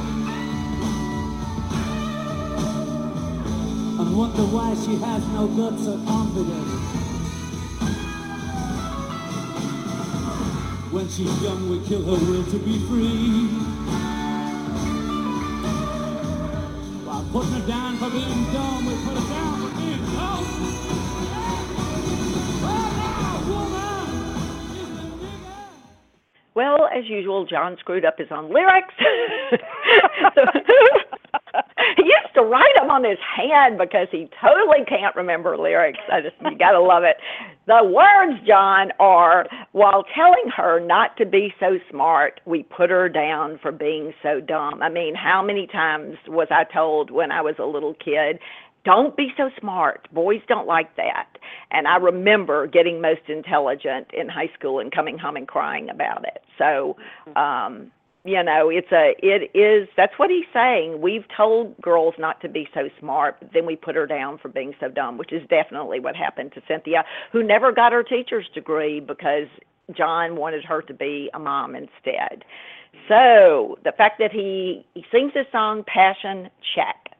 [3.99, 6.98] And wonder why she has no guts or confidence.
[10.91, 13.45] When she's young, we kill her will to be free.
[17.05, 20.45] While putting her down for being dumb, we put her down for being dumb.
[26.55, 28.95] Well, as usual, John screwed up his own lyrics.
[29.01, 29.13] used
[32.39, 35.99] to write them on his hand because he totally can't remember lyrics.
[36.11, 37.17] I just you got to love it.
[37.67, 43.09] The words, John, are while telling her not to be so smart, we put her
[43.09, 44.81] down for being so dumb.
[44.81, 48.39] I mean, how many times was I told when I was a little kid,
[48.85, 50.07] don't be so smart.
[50.13, 51.27] Boys don't like that.
[51.71, 56.23] And I remember getting most intelligent in high school and coming home and crying about
[56.25, 56.41] it.
[56.57, 56.95] So,
[57.35, 57.91] um,
[58.29, 61.01] you know, it's a it is that's what he's saying.
[61.01, 64.49] We've told girls not to be so smart, but then we put her down for
[64.49, 68.47] being so dumb, which is definitely what happened to Cynthia, who never got her teacher's
[68.53, 69.47] degree because
[69.97, 72.45] John wanted her to be a mom instead.
[73.07, 77.15] So the fact that he he sings this song Passion check.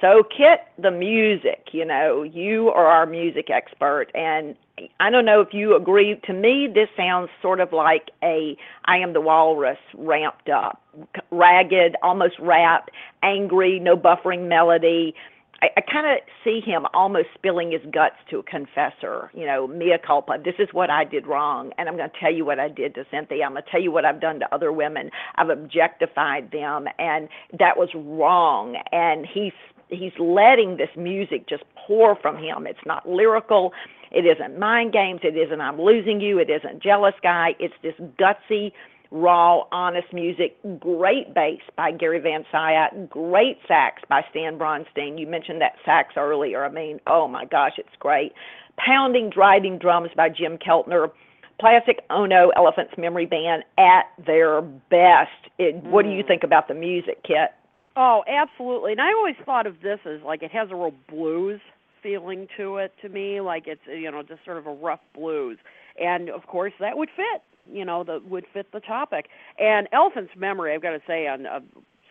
[0.00, 4.54] So Kit, the music, you know, you are our music expert and
[5.00, 6.20] I don't know if you agree.
[6.26, 10.82] To me, this sounds sort of like a I Am the Walrus ramped up,
[11.30, 12.90] ragged, almost rap,
[13.22, 15.14] angry, no buffering melody.
[15.62, 19.30] I, I kind of see him almost spilling his guts to a confessor.
[19.32, 20.36] You know, mea culpa.
[20.44, 22.94] This is what I did wrong, and I'm going to tell you what I did
[22.96, 23.44] to Cynthia.
[23.44, 25.10] I'm going to tell you what I've done to other women.
[25.36, 28.76] I've objectified them, and that was wrong.
[28.92, 29.54] And he's
[29.88, 32.66] he's letting this music just pour from him.
[32.66, 33.72] It's not lyrical.
[34.10, 35.20] It isn't mind games.
[35.22, 36.38] It isn't I'm losing you.
[36.38, 37.54] It isn't jealous guy.
[37.58, 38.72] It's this gutsy,
[39.10, 40.56] raw, honest music.
[40.78, 43.08] Great bass by Gary Van Scyoc.
[43.08, 45.18] Great sax by Stan Bronstein.
[45.18, 46.64] You mentioned that sax earlier.
[46.64, 48.32] I mean, oh my gosh, it's great.
[48.76, 51.10] Pounding, driving drums by Jim Keltner.
[51.58, 55.30] Plastic Ono Elephant's Memory Band at their best.
[55.58, 56.26] It, What do you mm.
[56.26, 57.50] think about the music, Kit?
[57.96, 58.92] Oh, absolutely.
[58.92, 61.60] And I always thought of this as like it has a real blues
[62.06, 65.58] feeling to it to me, like it's you know just sort of a rough blues.
[66.00, 67.42] And of course that would fit,
[67.72, 69.26] you know, that would fit the topic.
[69.58, 71.60] And Elephant's Memory, I've got to say, on uh,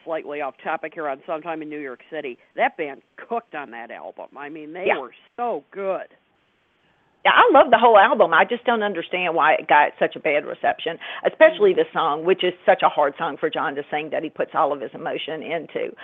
[0.04, 3.89] slightly off topic here, on Sometime in New York City, that band cooked on that
[3.91, 4.28] album.
[4.38, 5.00] I mean, they Yeah.
[5.00, 6.08] were so good.
[7.24, 8.36] Yeah, I love the whole album.
[8.36, 12.43] I just don't understand why it got such a bad reception, especially the song, which
[12.43, 14.91] is such a hard song for John to sing that he puts all of his
[14.93, 15.96] emotion into.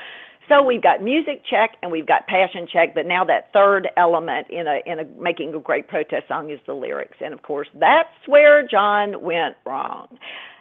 [0.50, 4.48] So we've got music check and we've got passion check, but now that third element
[4.50, 7.68] in a in a making a great protest song is the lyrics, and of course
[7.76, 10.08] that's where John went wrong.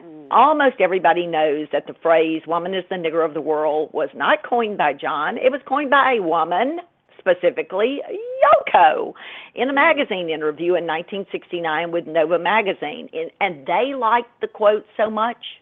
[0.02, 0.28] Mm.
[0.30, 4.42] Almost everybody knows that the phrase "woman is the nigger of the world" was not
[4.42, 6.80] coined by John; it was coined by a woman,
[7.18, 8.00] specifically
[8.44, 9.14] Yoko,
[9.54, 13.08] in a magazine interview in 1969 with Nova magazine,
[13.40, 15.59] and they liked the quote so much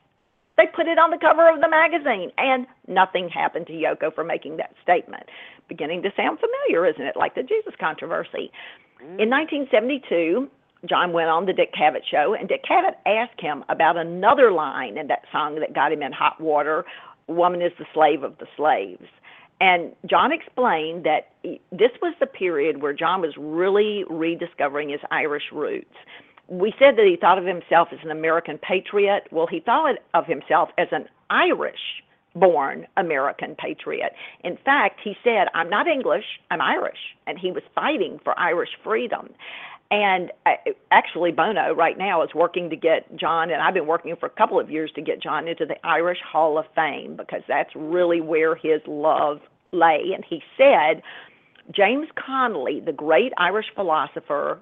[0.59, 4.25] they put it on the cover of the magazine, and nothing happened to Yoko for
[4.25, 5.25] making that statement.
[5.69, 7.17] Beginning to sound familiar, isn't it?
[7.17, 8.53] Like the Jesus controversy.
[9.01, 9.23] Mm.
[9.23, 10.51] In 1972,
[10.87, 14.99] John went on the Dick Cavett show, and Dick Cavett asked him about another line
[14.99, 16.85] in that song that got him in hot water
[17.29, 19.07] Woman is the slave of the slaves.
[19.61, 21.33] And John explained that
[21.71, 25.95] this was the period where John was really rediscovering his Irish roots
[26.49, 29.25] we said that he thought of himself as an American patriot.
[29.31, 32.03] Well, he thought of himself as an Irish
[32.35, 34.13] born American patriot.
[34.45, 36.99] In fact, he said, I'm not English, I'm Irish.
[37.27, 39.31] And he was fighting for Irish freedom.
[39.91, 40.53] And uh,
[40.91, 44.31] actually, Bono right now is working to get John, and I've been working for a
[44.31, 48.21] couple of years to get John into the Irish Hall of Fame because that's really
[48.21, 49.41] where his love
[49.73, 50.13] lay.
[50.15, 51.03] And he said,
[51.71, 54.61] James Connolly, the great Irish philosopher,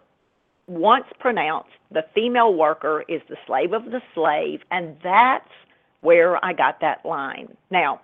[0.67, 5.49] once pronounced the female worker is the slave of the slave, and that's
[6.01, 7.57] where I got that line.
[7.71, 8.01] Now,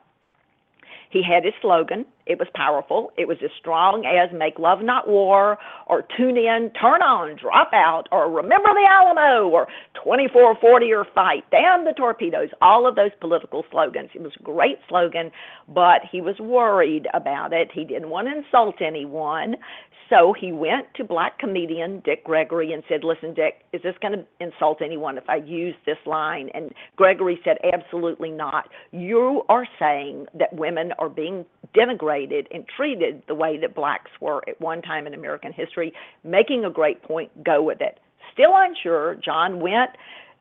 [1.13, 2.07] he had his slogan.
[2.25, 3.13] It was powerful.
[3.19, 7.71] It was as strong as make love, not war, or tune in, turn on, drop
[7.75, 13.11] out, or remember the Alamo, or 2440 or fight, damn the torpedoes, all of those
[13.21, 14.09] political slogans.
[14.15, 15.31] It was a great slogan,
[15.69, 17.69] but he was worried about it.
[17.75, 19.57] He didn't want to insult anyone.
[20.13, 24.13] So he went to black comedian Dick Gregory and said, Listen, Dick, is this going
[24.13, 26.51] to insult anyone if I use this line?
[26.53, 28.69] And Gregory said, Absolutely not.
[28.91, 34.43] You are saying that women are being denigrated and treated the way that blacks were
[34.47, 35.95] at one time in American history.
[36.25, 37.99] Making a great point, go with it.
[38.35, 39.93] Still unsure, John went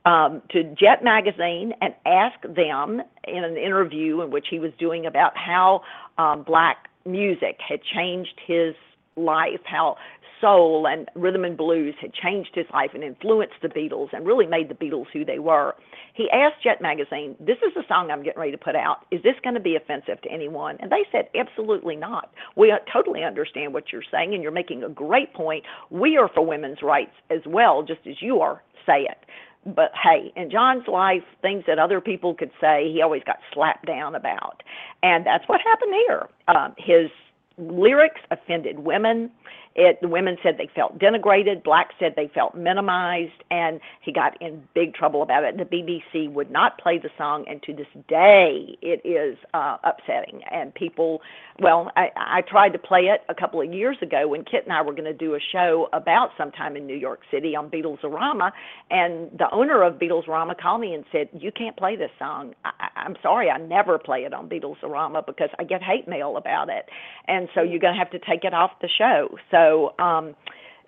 [0.03, 5.05] um, to Jet Magazine and asked them in an interview in which he was doing
[5.05, 5.83] about how
[6.17, 8.75] um, black music had changed his
[9.15, 9.97] life, how
[10.41, 14.47] soul and rhythm and blues had changed his life and influenced the Beatles and really
[14.47, 15.75] made the Beatles who they were.
[16.13, 19.05] He asked Jet Magazine, This is the song I'm getting ready to put out.
[19.11, 20.77] Is this going to be offensive to anyone?
[20.79, 22.31] And they said, Absolutely not.
[22.57, 25.63] We totally understand what you're saying, and you're making a great point.
[25.89, 28.63] We are for women's rights as well, just as you are.
[28.85, 29.17] Say it.
[29.63, 33.85] But hey, in John's life, things that other people could say, he always got slapped
[33.85, 34.63] down about.
[35.03, 36.27] And that's what happened here.
[36.47, 37.11] Um, his
[37.57, 39.31] lyrics offended women.
[39.75, 41.63] It, the women said they felt denigrated.
[41.63, 45.57] Blacks said they felt minimized, and he got in big trouble about it.
[45.57, 50.41] The BBC would not play the song, and to this day, it is uh, upsetting.
[50.51, 51.21] And people,
[51.59, 54.73] well, I, I tried to play it a couple of years ago when Kit and
[54.73, 58.51] I were going to do a show about sometime in New York City on Beatlesarama,
[58.89, 62.55] and the owner of Beatlesarama called me and said, "You can't play this song.
[62.65, 66.67] I, I'm sorry, I never play it on Beatlesarama because I get hate mail about
[66.67, 66.89] it,
[67.29, 69.60] and so you're going to have to take it off the show." So.
[69.99, 70.35] Um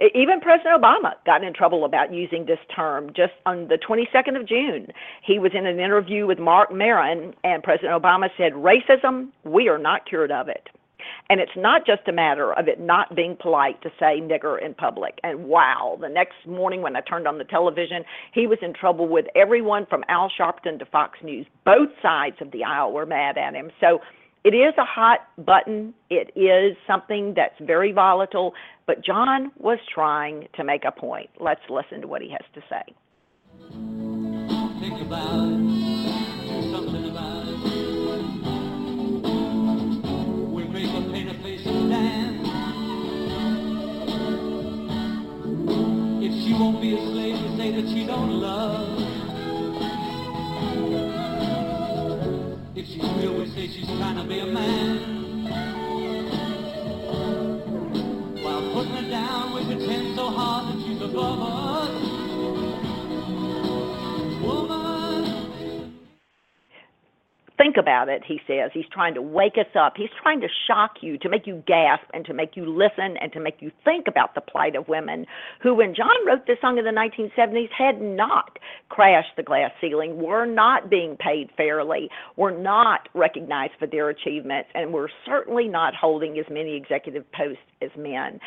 [0.01, 3.11] E- Even President Obama got in trouble about using this term.
[3.15, 4.87] Just on the 22nd of June,
[5.23, 9.77] he was in an interview with Marc Maron, and President Obama said, Racism, we are
[9.77, 10.69] not cured of it.
[11.29, 14.73] And it's not just a matter of it not being polite to say nigger in
[14.73, 15.19] public.
[15.23, 18.03] And wow, the next morning when I turned on the television,
[18.33, 21.45] he was in trouble with everyone from Al Sharpton to Fox News.
[21.65, 23.69] Both sides of the aisle were mad at him.
[23.81, 23.99] So
[24.43, 25.93] it is a hot button.
[26.09, 28.53] It is something that's very volatile.
[28.85, 31.29] But John was trying to make a point.
[31.39, 32.93] Let's listen to what he has to say.
[34.79, 35.93] Think about it.
[46.53, 48.92] She won't be a slave, we say that she don't love.
[53.73, 55.12] She's trying to be a man.
[67.55, 68.71] Think about it, he says.
[68.73, 69.93] He's trying to wake us up.
[69.95, 73.31] He's trying to shock you, to make you gasp, and to make you listen, and
[73.31, 75.27] to make you think about the plight of women
[75.61, 78.57] who, when John wrote this song in the 1970s, had not
[78.89, 84.69] crashed the glass ceiling, were not being paid fairly, were not recognized for their achievements,
[84.73, 88.39] and were certainly not holding as many executive posts as men.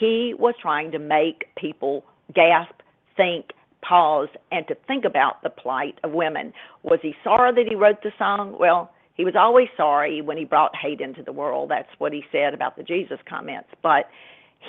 [0.00, 2.04] He was trying to make people
[2.34, 2.74] gasp,
[3.16, 3.52] think,
[3.82, 6.52] pause and to think about the plight of women.
[6.82, 8.56] Was he sorry that he wrote the song?
[8.58, 11.70] Well, he was always sorry when he brought hate into the world.
[11.70, 13.68] That's what he said about the Jesus comments.
[13.82, 14.08] But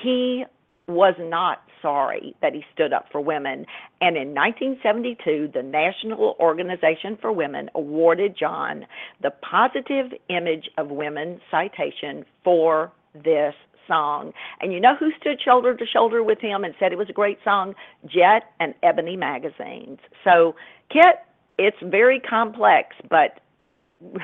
[0.01, 0.45] he
[0.87, 3.65] was not sorry that he stood up for women.
[4.01, 8.85] And in 1972, the National Organization for Women awarded John
[9.21, 13.53] the Positive Image of Women citation for this
[13.89, 14.31] song.
[14.61, 17.13] And you know who stood shoulder to shoulder with him and said it was a
[17.13, 17.75] great song?
[18.05, 19.99] Jet and Ebony magazines.
[20.23, 20.55] So,
[20.89, 21.17] Kit,
[21.57, 23.41] it's very complex, but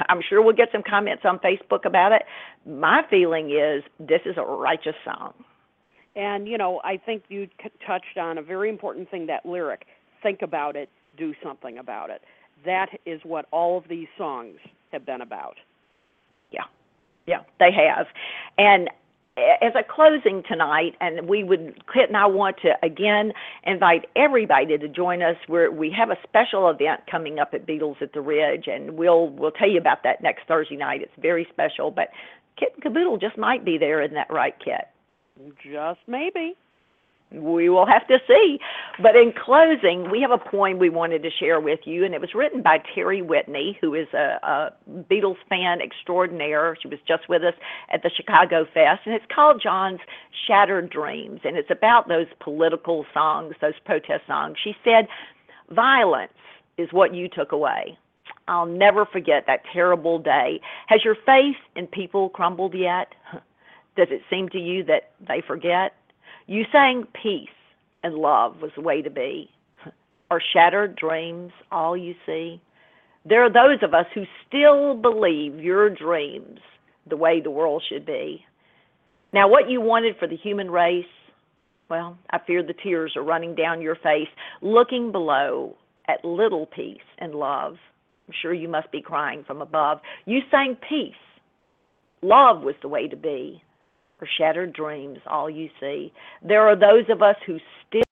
[0.07, 2.23] I'm sure we'll get some comments on Facebook about it.
[2.65, 5.33] My feeling is this is a righteous song.
[6.15, 7.47] And you know, I think you
[7.85, 9.85] touched on a very important thing that lyric.
[10.23, 12.21] Think about it, do something about it.
[12.63, 14.57] That is what all of these songs
[14.91, 15.57] have been about.
[16.51, 16.63] Yeah,
[17.27, 18.07] yeah, they have.
[18.57, 18.89] And
[19.37, 23.33] as a closing tonight, and we would, Kit and I want to again
[23.63, 25.35] invite everybody to join us.
[25.47, 29.29] Where we have a special event coming up at Beatles at the Ridge, and we'll
[29.29, 31.01] we'll tell you about that next Thursday night.
[31.01, 32.09] It's very special, but
[32.57, 34.01] Kit and Kaboodle just might be there.
[34.01, 34.87] Isn't that right, Kit?
[35.61, 36.55] Just maybe.
[37.31, 38.59] We will have to see.
[39.01, 42.21] But in closing, we have a poem we wanted to share with you, and it
[42.21, 44.73] was written by Terry Whitney, who is a, a
[45.09, 46.77] Beatles fan extraordinaire.
[46.81, 47.55] She was just with us
[47.91, 49.99] at the Chicago Fest, and it's called John's
[50.47, 54.57] Shattered Dreams, and it's about those political songs, those protest songs.
[54.63, 55.07] She said,
[55.71, 56.31] Violence
[56.77, 57.97] is what you took away.
[58.47, 60.61] I'll never forget that terrible day.
[60.87, 63.07] Has your faith in people crumbled yet?
[63.97, 65.93] Does it seem to you that they forget?
[66.47, 67.49] You sang peace
[68.03, 69.49] and love was the way to be.
[70.29, 72.61] Are shattered dreams all you see?
[73.25, 76.59] There are those of us who still believe your dreams
[77.09, 78.45] the way the world should be.
[79.33, 81.05] Now, what you wanted for the human race,
[81.89, 84.27] well, I fear the tears are running down your face,
[84.61, 85.75] looking below
[86.07, 87.77] at little peace and love.
[88.27, 89.99] I'm sure you must be crying from above.
[90.25, 91.13] You sang peace.
[92.21, 93.61] Love was the way to be
[94.21, 96.13] or shattered dreams, all you see.
[96.41, 97.57] There are those of us who
[97.87, 98.03] still,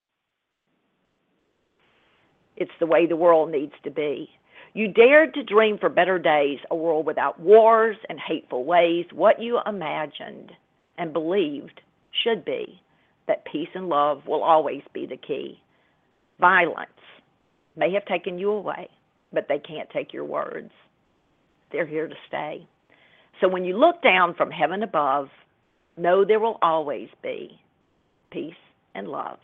[2.58, 4.30] it's the way the world needs to be.
[4.74, 9.42] You dared to dream for better days, a world without wars and hateful ways, what
[9.42, 10.52] you imagined
[10.98, 11.82] and believed
[12.24, 12.82] should be
[13.28, 15.62] that peace and love will always be the key.
[16.40, 16.90] Violence
[17.76, 18.90] may have taken you away,
[19.32, 20.72] but they can't take your words.
[21.72, 22.68] They're here to stay.
[23.42, 25.30] So when you look down from heaven above,
[25.98, 27.60] know there will always be
[28.32, 28.54] peace
[28.96, 29.38] and love.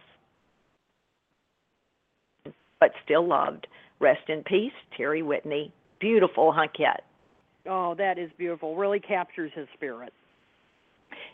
[2.80, 3.68] But still loved.
[4.00, 5.74] Rest in peace, Terry Whitney.
[6.00, 7.04] Beautiful, huh, Kit?
[7.68, 8.76] Oh, that is beautiful.
[8.76, 10.14] Really captures his spirit.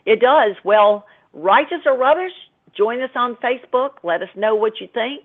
[0.04, 0.56] It does.
[0.64, 2.32] Well, righteous or rubbish,
[2.76, 3.90] join us on Facebook.
[4.02, 5.22] Let us know what you think.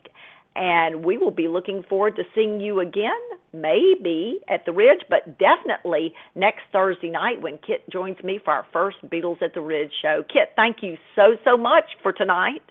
[0.56, 3.12] And we will be looking forward to seeing you again,
[3.54, 8.66] maybe at the Ridge, but definitely next Thursday night when Kit joins me for our
[8.74, 10.24] first Beatles at the Ridge show.
[10.32, 12.62] Kit, thank you so, so much for tonight.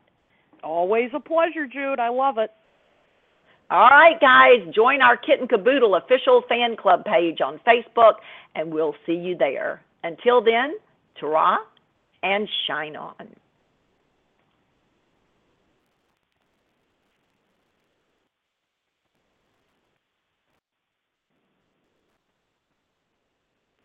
[0.63, 1.99] Always a pleasure, Jude.
[1.99, 2.51] I love it.
[3.71, 8.15] All right, guys, join our Kit and Kaboodle official fan club page on Facebook,
[8.55, 9.81] and we'll see you there.
[10.03, 10.75] Until then,
[11.19, 11.59] ta
[12.23, 13.29] and shine on.